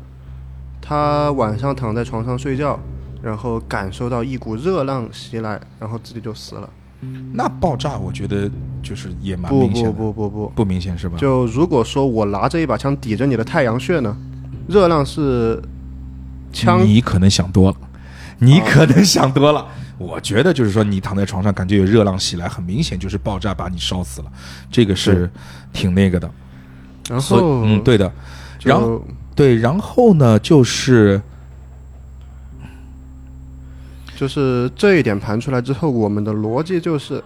[0.81, 2.79] 他晚上躺在床上睡觉，
[3.21, 6.69] 然后感受到一股热浪袭来，然后自己就死了。
[7.33, 8.49] 那爆炸我觉得
[8.81, 11.15] 就是也蛮不明显的，不不不不，不明显是吧？
[11.17, 14.17] 就如果说我拿着一把枪抵着你的太阳穴呢，
[14.67, 15.61] 热浪是
[16.51, 17.77] 枪你可能想多了，
[18.39, 19.67] 你可能想多了。
[19.99, 24.31] 我觉得就是说，你躺在床上，感觉有热浪袭来，很明显就是爆炸把你烧死了，
[24.71, 25.29] 这个是
[25.73, 26.29] 挺那个的。
[27.09, 28.11] 然后嗯，对的，
[28.63, 29.03] 然后
[29.35, 31.21] 对，然后呢，就是
[34.17, 37.23] 就是这一点盘出来之后，我们的逻辑就是，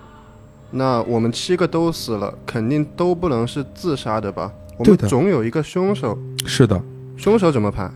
[0.72, 4.52] 那我们七个都死了，肯定都不能是自杀的吧？
[4.78, 6.84] 我们总有一个凶手，是的，
[7.16, 7.90] 凶手怎么盘？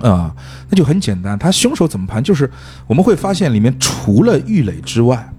[0.00, 0.34] 啊、
[0.70, 1.38] 那就很简单。
[1.38, 2.24] 他凶手怎么盘？
[2.24, 2.50] 就是
[2.86, 5.30] 我们会发现里面除了玉磊之外，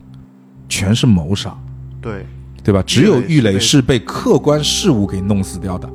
[0.70, 1.58] 全是谋杀。
[2.00, 2.24] 对，
[2.66, 2.84] 对吧？
[2.86, 5.88] 只有玉玉磊磊是被客观事物给弄死掉的，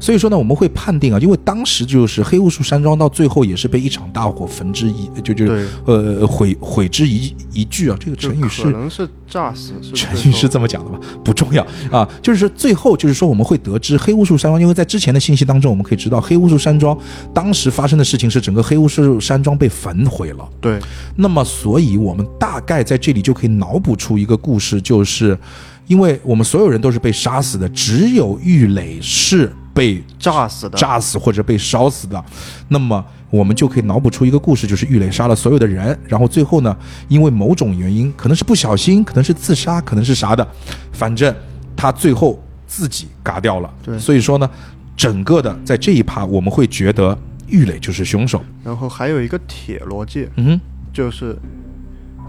[0.00, 10.98] 所以说呢，我们会判定啊，因为当时就是黑巫术山庄到最后也是被一场大火焚之一，就就对呃毁毁之一一炬啊，这个成语是可能是炸死，是成语是这么讲的吧？
[11.24, 16.98] 不重要啊，就是说最后就是说我们会得知黑巫术山庄，因为在之前的信息当中，我们可以知道黑巫术山庄
[17.32, 20.48] 当时发生的事情是整个黑巫术山庄被焚毁了。
[20.60, 20.80] 对
[21.14, 25.38] 那么，所以我们大概在这里就可以脑补出一个故事，就是
[25.86, 32.24] 因为我们所有人都是被杀死的，只有玉磊是被炸死的，炸死或者被烧死的，
[32.68, 36.76] 那么我们就可以脑补出一个故事，就是玉磊杀了所有的人，然后最后呢，
[37.08, 40.46] 因为某种原因，可能是不小心，可能是自杀，可能是啥的，
[40.92, 41.34] 反正
[41.76, 43.72] 他最后自己嘎掉了。
[43.84, 43.98] 对。
[43.98, 44.50] 所以说呢，
[44.96, 47.16] 整个的在这一趴，我们会觉得
[47.46, 48.42] 玉磊就是凶手。
[48.64, 50.58] 然后还有一个铁逻辑，嗯，
[50.92, 51.36] 就是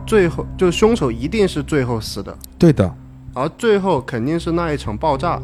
[0.05, 2.93] 最后就是凶手一定是最后死的，对的，
[3.38, 5.39] 而最后肯定是那一场爆炸，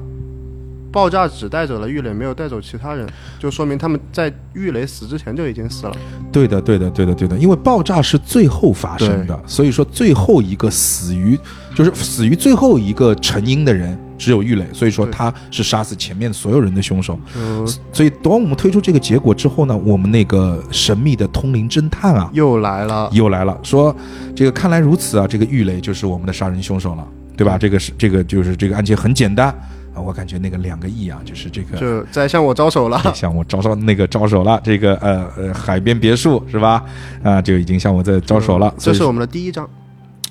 [0.92, 5.96] 爆炸只带走了玉磊，没有带走其他人，就说明他们在玉磊死之前就已经死了。
[6.32, 11.38] 对的，对的，对的，对的，因为爆炸是最后发生的，所以说最后一个死于
[11.76, 17.20] 就是死于最后一个成因的人只有玉磊，所以说他是杀死前面所有人的凶手。
[17.36, 23.96] 就所以当我们推出这个结果之后呢，我们那个神秘的通灵侦探啊又来了，又来了，说
[24.36, 27.58] 这个看来如此啊，这个玉磊就是我们的杀人凶手了，对吧？
[27.58, 29.48] 这个是这个就是这个案件很简单
[29.96, 33.02] 啊，我感觉那个两个亿啊，就是这个就在向我招手了。
[33.14, 36.84] 向我招手那个招手了，这个呃呃海边别墅是吧？
[37.24, 38.74] 啊，就已经向我在招手了。
[38.78, 39.70] 这是我们的第一章。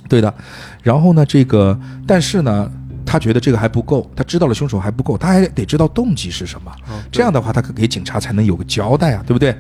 [0.08, 0.32] 对的。
[0.82, 2.70] 然后呢，这个但是呢，
[3.06, 6.70] 他觉得这个还不够，他知道了凶手还不够，他还得知道动机是什么。
[6.88, 9.54] 哦这样的话，他给警察才能有个交代啊，对不对？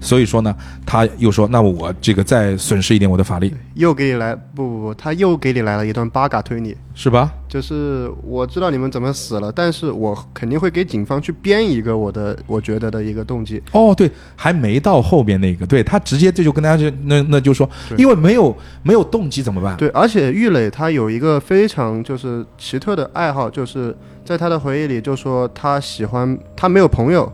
[0.00, 0.54] 所以说呢，
[0.86, 7.32] 他又说，那我这个再损失一点我的法力，又给你来，不不不，他又给你来了一段八嘎推理，是吧？
[7.48, 13.62] 就是我知道你们怎么死了，但是我肯定会给警方去编一个我的我觉得的一个动机。
[13.70, 19.76] 哦，对，还没到后边那个，对他直接这就跟大家就那那就说，因为没有没有动机怎么办？
[19.76, 27.32] 对，而且玉磊他有一个非常就是奇特的爱好，就是在他的回忆里就说他喜欢他没有朋友，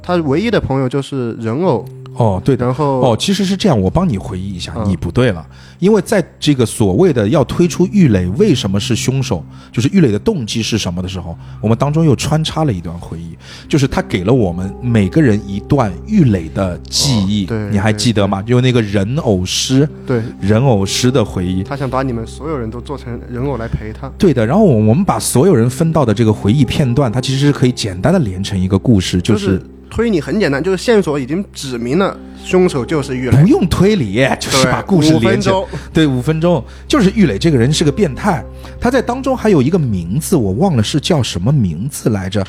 [0.00, 1.84] 他唯一的朋友就是人偶，
[2.14, 2.64] 哦，对的。
[2.66, 5.44] 然后哦，其实是这样，我帮你回忆一下，嗯你不对了，
[5.78, 13.36] 因为在这个所谓的要推出玉磊为什么是凶手，就是玉磊的动机是什么的时候，我们当中又穿插了一段回忆，
[13.68, 18.42] 就是他给了我们每个人一段玉磊的记忆，哦对你还记得吗？
[18.42, 21.62] 就那个人偶师，对人偶师的回忆。
[21.62, 24.10] 他想把你们所有人都做成人偶来陪他。
[24.18, 33.46] 对的，然后我我们把所有人分到的这个回忆片段，它其实是可以简单的连成一个故事，就就是推理很简单，就是线索已经指明了凶手就是玉不。
[33.48, 35.68] 用推理，就是把故事连起来钟。
[35.92, 38.42] 对，五分钟，就是玉磊这个人是个变态，
[38.80, 42.46] 他在当中还有一个名字，我忘了是叫什么名字来着。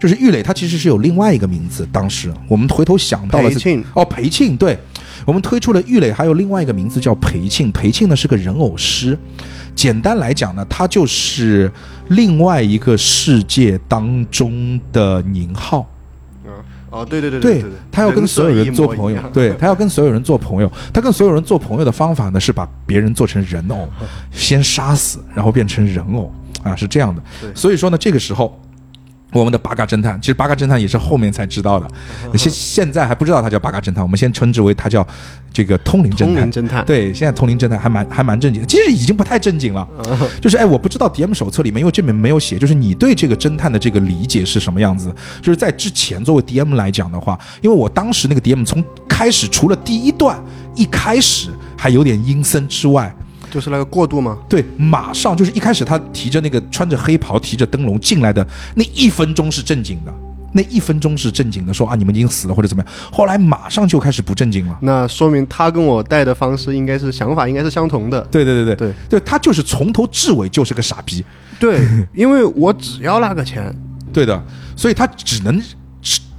[0.00, 1.86] 就是玉磊，他其实是有另外一个名字。
[1.92, 4.76] 当时我们回头想到了裴庆哦，裴庆，对，
[5.24, 7.70] 我们推出了玉磊，还有另外一个名字叫裴庆。
[7.70, 9.16] 裴庆呢是个人偶师，
[9.76, 11.70] 简单来讲呢，他就是
[12.08, 15.88] 另外一个世界当中的宁浩。
[16.92, 20.70] 哦，对对对对对，他要跟所有人做朋友，对他要跟所有人做朋友。
[20.92, 23.88] 他跟所有人做朋友的方法呢，是把别人做成人偶，
[24.30, 26.32] 先杀死，然后变成人偶
[26.62, 27.22] 啊，是这样的。
[27.54, 28.56] 所以说呢，这个时候。
[29.32, 31.88] 我们的八嘎侦探，其实八嘎侦探也是后面才知道的，
[32.36, 35.06] 现现在还不知道他叫八嘎侦探，我们先称之为他叫
[35.52, 36.44] 这个通灵侦通探。
[36.44, 36.84] 灵侦探。
[36.84, 39.88] 对，现在通灵侦探还蛮还蛮正经的，其实已经不太正经了。
[40.40, 45.14] 就是哎，我不知道 DM 手册里面，因为这边没有写，就是你对这个侦探的这个理解是什么样子？
[45.40, 50.38] 就是在之前作为 DM 来讲的话，因为我当时那个 DM 从开始除了第一段
[50.74, 53.14] 一开始还有点阴森之外，
[53.52, 54.38] 就是那个过渡吗。
[54.48, 58.44] 对，马上就是一开始他提着那个穿着黑袍、提着灯笼进来的
[58.74, 60.12] 那一分钟是正经的，
[60.54, 64.78] 那一分钟是正经的，说啊你们已经死了或者怎么样，后来马上就开始不正经了。
[64.80, 68.20] 那说明他跟我带的方式应该是想法应该是相同的。
[68.30, 71.22] 对对对对对，对他就是从头至尾就是个傻逼。
[71.60, 73.74] 对，因为我只要那个钱。
[74.12, 74.44] 对的，
[74.76, 75.74] 所以他只能只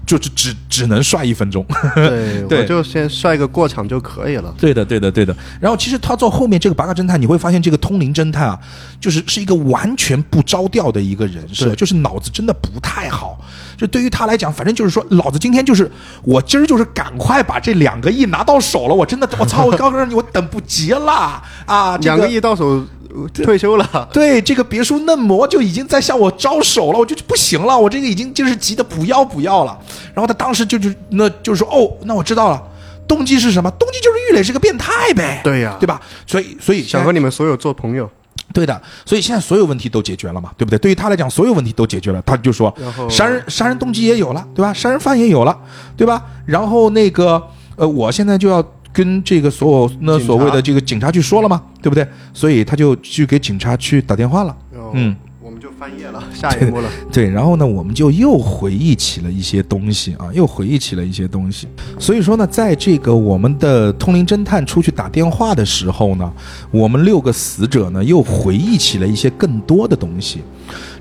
[0.06, 1.66] 就是只只能帅一分钟。
[1.95, 4.54] 对， 对我就先帅个过场就可以了。
[4.58, 5.36] 对的，对的，对的。
[5.60, 8.60] 然后其实他做后面这个八嘎侦探，你会发现这个通灵侦探啊，
[8.99, 13.39] 就是是一个完全不着调的一个人设，就是脑子真的不太好。
[13.76, 15.89] 就对于他来讲，反正就是说，老子今天就是
[16.24, 21.97] 我今儿就是赶快把这两个亿拿到手了，我真的我操，我告诉你，我等不及了啊！
[21.97, 22.88] 这两个亿到手，呃
[23.34, 24.09] 退休了。
[24.11, 29.78] 对这个别墅嫩模就已经在向我招手了，我就不行了，我这个已经就是急得不要不要了。
[30.14, 32.61] 然后他当时就就那就是说，哦，那我知道了，
[33.07, 33.70] 动机是什么？
[33.72, 36.01] 动机就是玉磊是个变态呗，对呀对吧？
[36.26, 38.09] 所以所以想和你们所有做朋友。
[38.53, 40.78] 对的，所以现在所有问题都解决了嘛，对不对？
[40.78, 42.72] 对于他来讲，所有问题都解决了，他就说
[43.09, 44.72] 杀人杀人动机也有了，对吧？
[44.72, 45.57] 杀人犯也有了，
[45.97, 46.24] 对吧？
[46.45, 47.41] 然后那个
[47.76, 52.07] 呃，我现在就要跟这个所有那所谓的这个警察去说了嘛，对不对？
[52.31, 54.55] 所以他就去给警察去打电话了。
[54.93, 56.87] 嗯，我们就翻页了，下一幕了。
[57.11, 61.67] 对，然后呢，我们就又回忆起了一些东西啊，又回忆起了一些东西。
[61.97, 66.31] 所以说呢，在这个我们的通灵侦探出去打电话的时候呢，
[66.69, 70.41] 我们六个死者呢又回忆起了一些更多的东西。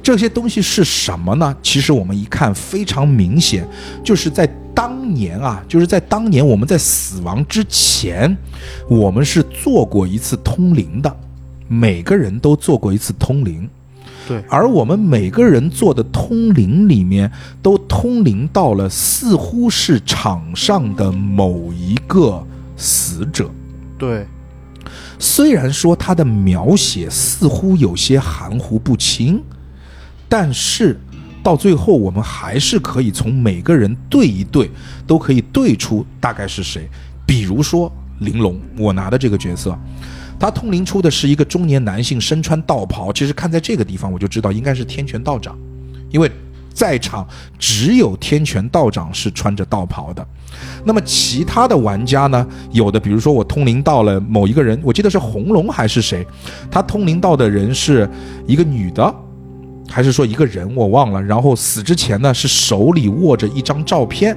[0.03, 1.55] 这些东西是什么呢？
[1.63, 3.67] 其实我们一看非常明显，
[4.03, 8.37] 就是在当年啊，就是在当年我们在死亡之前，
[8.89, 11.17] 我们是做过一次通灵的，
[11.69, 13.69] 每个人都做过一次通灵。
[14.27, 17.31] 对，而我们每个人做的通灵里面，
[17.61, 22.45] 都通灵到了似乎是场上的某一个
[22.77, 23.51] 死者。
[23.99, 24.27] 对，
[25.19, 29.43] 虽然说他的描写似乎有些含糊不清，
[30.33, 30.99] 但是
[31.43, 34.71] 到最后我们还是可以从每个人对一对，
[35.07, 36.89] 都可以对出大概是谁。
[37.27, 39.79] 比如说玲珑，我拿的这个角色，
[40.41, 43.13] 他通灵出的是一个中年男性，身穿道袍。
[43.13, 45.55] 其实看在这个地方，我就知道应该是天权道长，
[46.11, 46.33] 因为
[46.73, 47.29] 在场
[47.59, 50.27] 只有天权道长是穿着道袍的。
[50.83, 52.47] 那么其他的玩家呢？
[52.71, 56.27] 有的，比如说我通灵到了某一个人，我记得是红龙还是谁，
[56.71, 58.09] 他通灵到的人是
[58.47, 59.15] 一个女的，
[59.93, 61.23] 还是说一个人，我忘了。
[61.23, 64.37] 然后死之前呢，是手里握着一张照片。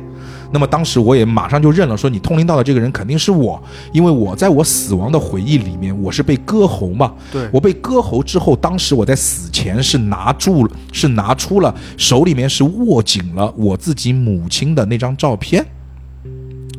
[0.51, 7.13] 那么当时我也马上就认了，说你通灵到的这个人肯定是我，因为我在我死亡的回忆里面，我是被割喉嘛。
[7.31, 15.65] 对我被割喉之后，当时我在死前是拿住，是拿出了手里面是握紧了我自己母亲的那张照片。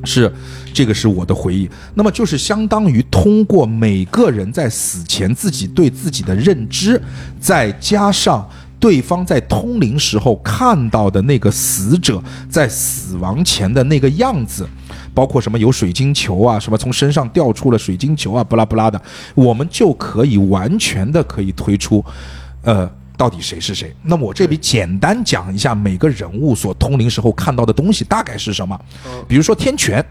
[0.05, 0.33] 是，
[0.73, 1.69] 这个是我的回忆。
[1.95, 7.03] 那么就是相当于通过每个人在死前自己对自己的认知，
[7.41, 8.49] 再加上
[8.79, 14.69] 对方在通灵时候看到的那个死者在死亡前的那个样子，
[15.15, 19.01] 包括什么有水晶球啊，什么从身上掉出了水晶球啊，不拉不拉的，
[19.35, 22.05] 我们就可以完全的可以推出，
[22.63, 22.91] 呃。
[23.17, 23.95] 到底谁是谁。
[24.03, 28.79] 那么我这里简单讲一下每个人物所通灵时候看到的东西大概是什么。
[29.27, 30.05] 比如说天权，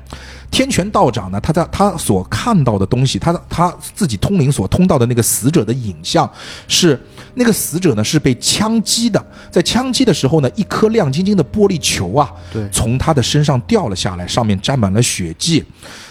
[0.49, 6.29] 天权道长呢，他在他所看到的东西，他他自己通灵所通到的那个死者的影像
[6.67, 6.99] 是
[7.35, 15.63] 那个死者呢是被枪击的，在枪击的时候呢，一颗亮晶晶的玻璃球啊，对从他的身上掉了下来，上面沾满了血迹。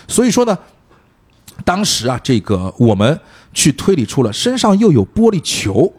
[0.07, 0.57] 所以说呢，
[1.65, 3.19] 当时啊，这个我们
[3.53, 5.93] 去推理出了身上又有玻璃球，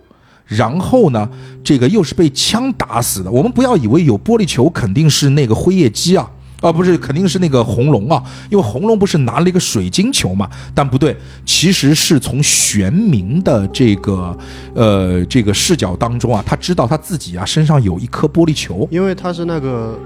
[0.45, 1.29] 然后呢，
[1.63, 3.31] 这个又是被枪打死的。
[3.31, 6.29] 我们不要以为有玻璃球肯定是那个辉夜姬啊。
[6.61, 10.49] 啊，不是，肯定是那个红龙啊，因为红龙不是拿了一个水晶球嘛？
[10.73, 11.15] 但不对，
[11.45, 14.35] 其实是从玄冥的这个
[14.73, 19.99] 呃这个视角当中啊，他知道他自己啊身上有一颗玻璃球，因为他是那个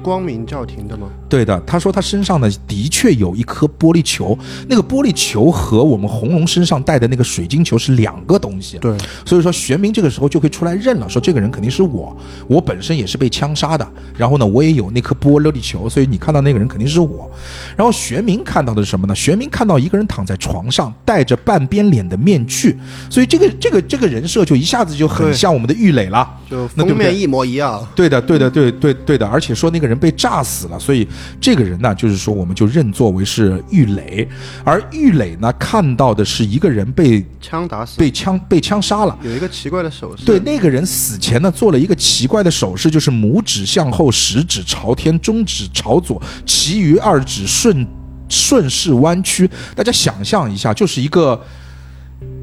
[0.00, 1.08] 光明教廷的嘛。
[1.28, 8.78] 对的，他说他身上呢的确有一颗玻璃球，那个玻璃球和我们红龙身上带的那个水晶球是两个东西。
[8.78, 12.16] 对，所以说玄冥这个时候就会出来认了，说这个人肯定是我，
[12.46, 17.30] 我本身也是被枪杀的，然后呢我也有那颗玻璃球，所以你看到那个人肯定是我。
[17.76, 19.14] 然后玄冥看到的是什么呢？
[19.14, 22.76] 玄冥看到一个人躺在床上，戴着半边脸的面具，
[23.10, 26.28] 所以这个这个这个人设就一下子就很像我们的玉磊了。
[26.48, 27.84] 就封面一模一样。
[27.94, 31.06] 对的，对的，对对对的，而且说那个人被炸死了，所以
[31.40, 34.28] 这个人呢，就是说我们就认作为是玉磊，
[34.64, 39.18] 而玉磊呢看到的是一个人被枪打死，被枪被枪杀了。
[39.22, 40.24] 有一个奇怪的手势。
[40.24, 47.86] 对，那个人死前呢做了一个奇怪的手势，就是拇指向后，食指朝天，中指朝左，其余二指顺
[48.28, 49.48] 顺势弯曲。
[49.74, 51.40] 大家想象一下，就是一个，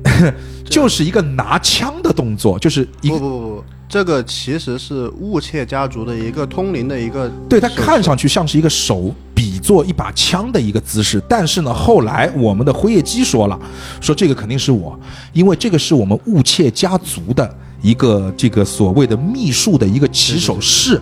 [0.66, 3.64] 就是一个拿枪的动作，就是一个不不不不，
[3.94, 7.32] 这个其实是雾切家族的一个通灵的一个。
[7.48, 13.60] 对它看上去像是一个手比作一把枪的一个姿势，但是呢，后来我们的辉夜姬说了，
[14.02, 15.00] 说这个肯定是我，
[15.32, 21.00] 因为这个是我们雾切家族的一个这个所谓的秘术的一个起手式。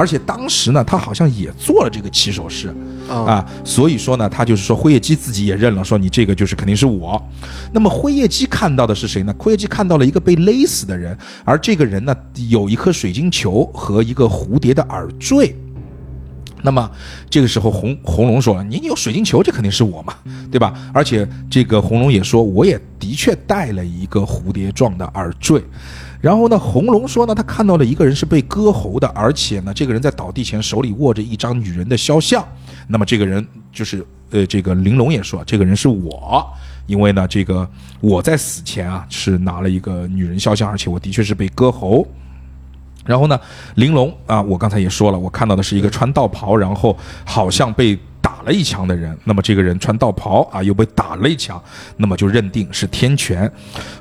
[0.00, 2.74] 而且当时呢，他好像也做了这个起手式，
[3.06, 7.22] 啊啊，所以说呢，他就是说辉夜姬自己也认了，说你这个就是肯定是我。
[7.70, 9.34] 那么辉夜姬看到的是谁呢？
[9.38, 12.16] 辉夜姬看到了一个被勒死的人，而这个人呢，
[12.48, 15.54] 有一颗水晶球和一个蝴蝶的耳坠。
[16.62, 16.90] 那么
[17.28, 20.14] 这个时候红红龙说了：“你有水晶球，这肯定是我嘛，
[20.50, 20.72] 对吧？
[20.94, 25.62] 而且这个红龙也说，我也的确戴了一个蝴蝶状的耳坠。
[26.20, 32.46] 然后呢，红龙说呢，他看到了一个人是被割喉的，而且呢，这个人在倒地前手里握着一张女人的肖像。
[32.86, 36.46] 那么这个人就是呃，这个玲珑也说，这个人是我，
[36.86, 37.66] 因为呢，这个
[38.00, 42.06] 我在死前啊是拿了一个女人肖像，而且我的确是被割喉。”
[43.06, 43.40] 然后呢，
[43.76, 46.94] 玲珑啊，我刚才也说了，我看到的是一个穿道袍，然后
[47.24, 47.98] 好像被
[48.40, 49.14] 打了一枪的人。
[49.24, 51.62] 那么这个人穿道袍啊，又被打了一枪，
[51.98, 53.50] 那么就认定是天权。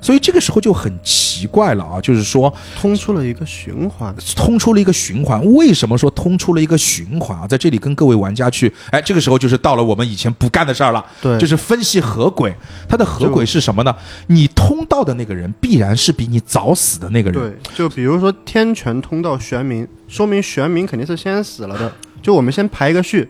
[0.02, 4.16] 所以这个时候就很奇怪了啊，就是说通出了一个循环。
[4.38, 5.44] 通出了一个循环。
[5.54, 7.46] 为什么说通出了一个循环啊？
[7.46, 12.56] 在这里跟各位玩家去，哎，这个时候就是到了我们以前不干的事儿了，对就是分析合轨。
[12.88, 13.94] 它的合轨是什么呢？
[14.28, 17.42] 你通道的那个人必然是比你早死的那个人。
[17.42, 21.92] 对，就比如说天权通道玄冥，说明玄冥肯定是先死了的。
[22.22, 23.28] 就我们先排一个序，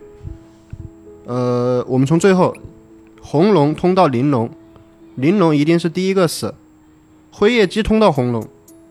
[1.30, 2.55] 呃，我们从最后，
[3.21, 4.49] 红龙通到玲珑，
[5.13, 6.55] 玲珑一定是第一个死，
[7.30, 8.43] 辉夜姬通到红龙，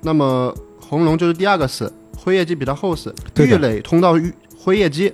[0.03, 3.13] 那么红龙就是第二个死，辉夜姬比他后死。
[3.35, 3.57] 对的。
[3.57, 5.13] 玉磊通到玉辉夜姬，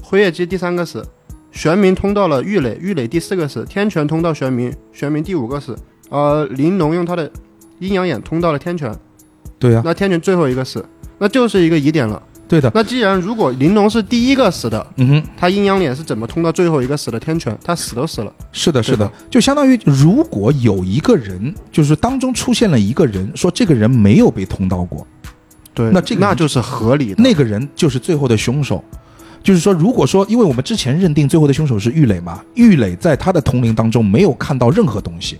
[0.00, 1.04] 辉夜姬第三个死，
[1.50, 5.76] 玄冥通到了玉磊，玉磊第四个死，天权通到玄冥，玄冥第五个死。
[6.10, 7.28] 呃，玲珑用他的
[7.80, 8.96] 阴阳眼通到了天权，
[9.58, 10.88] 对呀、那天权最后一个死，
[11.18, 12.22] 那就是一个疑点了。
[12.46, 12.70] 对的。
[12.74, 15.22] 那既然如果玲珑是第一个死的，嗯哼。
[15.36, 17.56] 他阴阳脸是怎么通到最后一个死的天权？
[17.64, 25.06] 他死都死了，是的，是的，就相当于如果有一个人，就是当中出现了一个人，说这个人没有被通到过，
[25.72, 27.22] 对，那这个那就是合理的。
[27.22, 28.82] 那个人就是最后的凶手。
[29.42, 35.38] 就是说，如果说，因为我们之前认定最后的凶手是玉磊嘛，玉磊在他的通灵当中没有看到任何东西，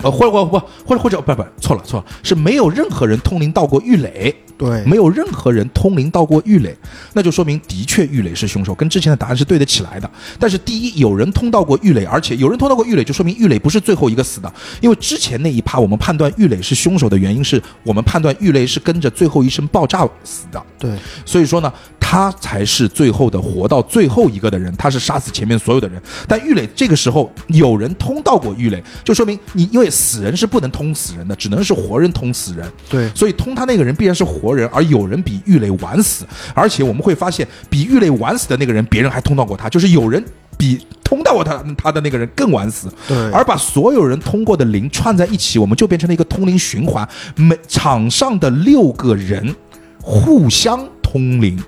[0.00, 4.32] 呃，或者或不或者或者不不错了错了，是没有任何人通灵到过玉磊，
[4.62, 6.76] 对，没有任何人通灵到过玉磊，
[7.14, 10.08] 那就说明的确玉磊是凶手，跟之前的答案是对得起来的。
[10.38, 14.52] 但是第一，有人通到过玉磊，而且有人通到过玉磊，就说明玉磊不是最后一个死的。
[14.80, 20.96] 因为之前那一趴我们判断玉磊是凶手的原因是我们判断玉磊是跟着最后一声爆炸死的，对，
[21.26, 26.00] 所以说呢，他才是最后的活到最后一个的人，他是杀死前面所有的人。
[26.28, 32.70] 但玉磊这个时候有人通到过玉磊，就说明你因为死人是不能通死人的，只能是活人通死人。
[32.88, 40.24] 对所以通他那个人必然是活人，而有人比玉磊晚死，而且我们会发现，比玉磊晚死的那个人，别人还通到过他，就是有人
[40.56, 49.54] 比通到过他他的那个人更晚死，对而把所有人通过的灵串在一起，我们就变成了一个通灵循环，每场上的六个人
[50.00, 51.62] 互相通灵。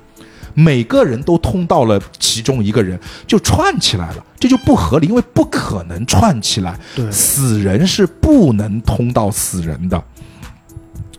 [0.56, 2.96] 每个人都通到了其中一个人，
[3.26, 6.78] 就串起来了，这就不合理，因为不可能串起来。
[6.94, 10.00] 对死人是不能通到死人的。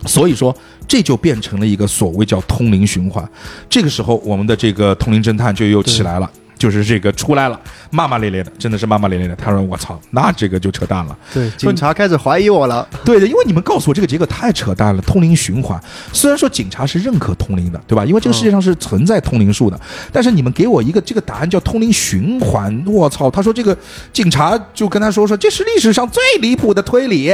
[0.05, 0.55] 所以说，
[0.87, 3.27] 这就变成了一个所谓叫通灵循环。
[3.69, 7.59] 这个时候，我们的这个通灵侦探就又起来了，就是这个出来了，
[7.91, 9.35] 骂骂咧咧的，真的是骂骂咧咧的。
[9.35, 12.87] 他说：“我操，那这个就扯淡了。”对，警察开始怀疑我了。
[13.03, 15.01] 对的，因为你们告诉我这个结果太扯淡了。
[15.01, 15.79] 通灵循环，
[16.13, 18.05] 虽然说警察是认可通灵的，对吧？
[18.05, 19.79] 因为这个世界上是存在通灵术的，
[20.11, 23.29] 但是你们给我一个这个答案叫通灵循环，我操！
[23.29, 23.77] 他说这个
[24.13, 27.29] 警察就跟他说说这是历史上最离谱的推理，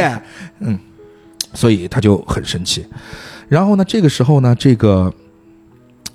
[0.59, 0.77] 嗯，
[1.53, 2.85] 所以他就很生气。
[3.47, 5.13] 然后呢，这个时候呢，这个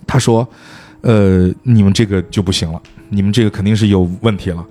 [0.07, 0.47] 他说，
[1.03, 2.81] 呃，你们这个就不行了，
[3.11, 4.67] 你们这个肯定是有问题了，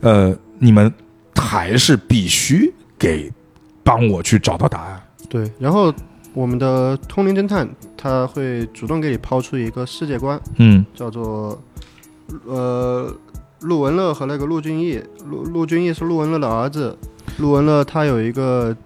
[0.00, 0.92] 呃，你们
[1.34, 3.32] 还是必须给
[3.82, 5.00] 帮我去找到答案。
[5.28, 5.92] 对，然后
[6.34, 11.60] 我们的通灵侦探他会主动给你抛出一个世界观，嗯叫做
[12.46, 13.10] 呃
[13.60, 16.98] 陆文乐和那个陆俊义，陆陆俊义是陆文乐的儿子，
[17.38, 18.76] 陆文乐他有一个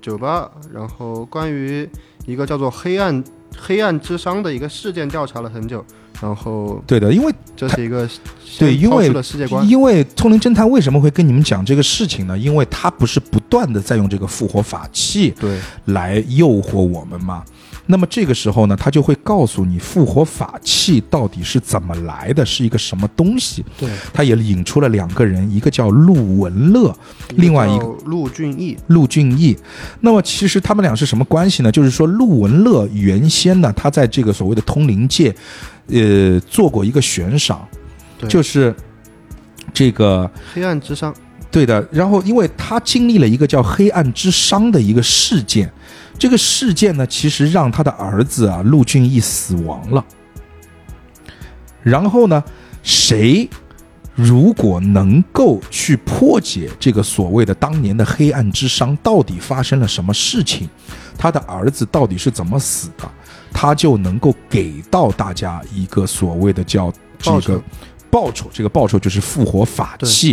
[0.00, 1.88] 酒吧，然后关于
[2.26, 3.22] 一个叫做黑暗
[3.58, 5.84] 黑暗之殇的一个事件调查了很久，
[6.20, 8.08] 然后对的，因为这是一个
[8.58, 9.12] 对，因为
[9.66, 12.36] 因为通灵侦探为什么会跟你们讲这个事情呢？
[12.38, 17.44] 因为他不是不断的在用这个复活法器对来诱惑我们嘛。
[17.90, 23.64] 那么这个时候呢，他就会告诉你复活法器到底是怎么来的，是一个什么东西。
[23.76, 26.96] 对，他也引出了两个人，一个叫陆文乐，
[27.36, 29.56] 另外一个陆俊义，陆俊义。
[30.00, 31.70] 那么其实他们俩是什么关系呢？
[31.72, 35.34] 就是说陆文乐原先呢，他在这个所谓的通灵界，
[35.88, 37.66] 呃，做过一个悬赏，
[38.18, 38.74] 对就是
[39.74, 41.12] 这个黑暗之殇，
[41.50, 41.86] 对的。
[41.90, 45.70] 然后因为他经历了一个叫黑暗之殇的一个事件，
[46.20, 50.04] 这个事件呢，其实让他的儿子啊陆俊义死亡了。
[51.82, 52.44] 然后呢，
[52.82, 53.48] 谁
[54.14, 60.68] 如果能够去破解这个所谓的当年的黑暗之殇，到底发生了什么事情，
[61.16, 63.10] 他的儿子到底是怎么死的，
[63.50, 67.62] 他就能够给到大家一个所谓的叫这个报酬
[68.10, 70.28] 报酬，这个报酬就是复活法器。